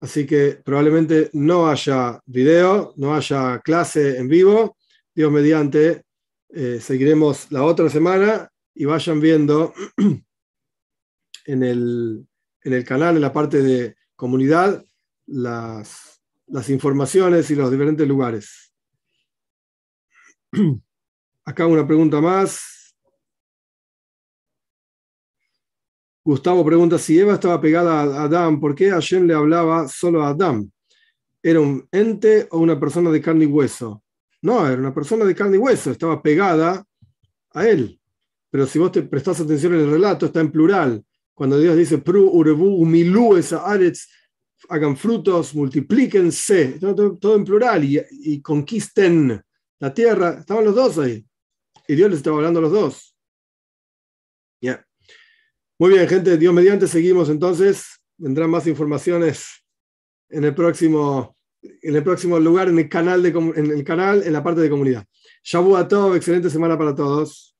[0.00, 4.76] así que probablemente no haya video, no haya clase en vivo.
[5.14, 6.02] Dios mediante,
[6.50, 9.72] eh, seguiremos la otra semana y vayan viendo
[11.46, 12.26] en el,
[12.62, 14.84] en el canal, en la parte de comunidad,
[15.24, 18.67] las, las informaciones y los diferentes lugares.
[21.44, 22.94] Acá una pregunta más.
[26.24, 30.28] Gustavo pregunta si Eva estaba pegada a Adán, ¿por qué Hashem le hablaba solo a
[30.28, 30.70] Adán?
[31.42, 34.02] ¿Era un ente o una persona de carne y hueso?
[34.42, 36.84] No, era una persona de carne y hueso, estaba pegada
[37.52, 37.98] a él.
[38.50, 41.02] Pero si vos te prestás atención en el relato, está en plural.
[41.32, 43.64] Cuando Dios dice, Pru, Urebu, Umilu, esa
[44.68, 49.40] hagan frutos, multiplíquense, todo, en plural, y, conquisten
[49.80, 50.38] la tierra.
[50.40, 51.24] Estaban los dos ahí.
[51.86, 53.16] Y Dios les estaba hablando a los dos.
[54.60, 54.84] Ya.
[55.78, 58.00] Muy bien, gente, Dios mediante, seguimos entonces.
[58.16, 59.64] Vendrán más informaciones
[60.28, 64.32] en el próximo, en el próximo lugar, en el canal, de, en el canal, en
[64.32, 65.04] la parte de comunidad.
[65.42, 67.56] Shabu a excelente semana para todos.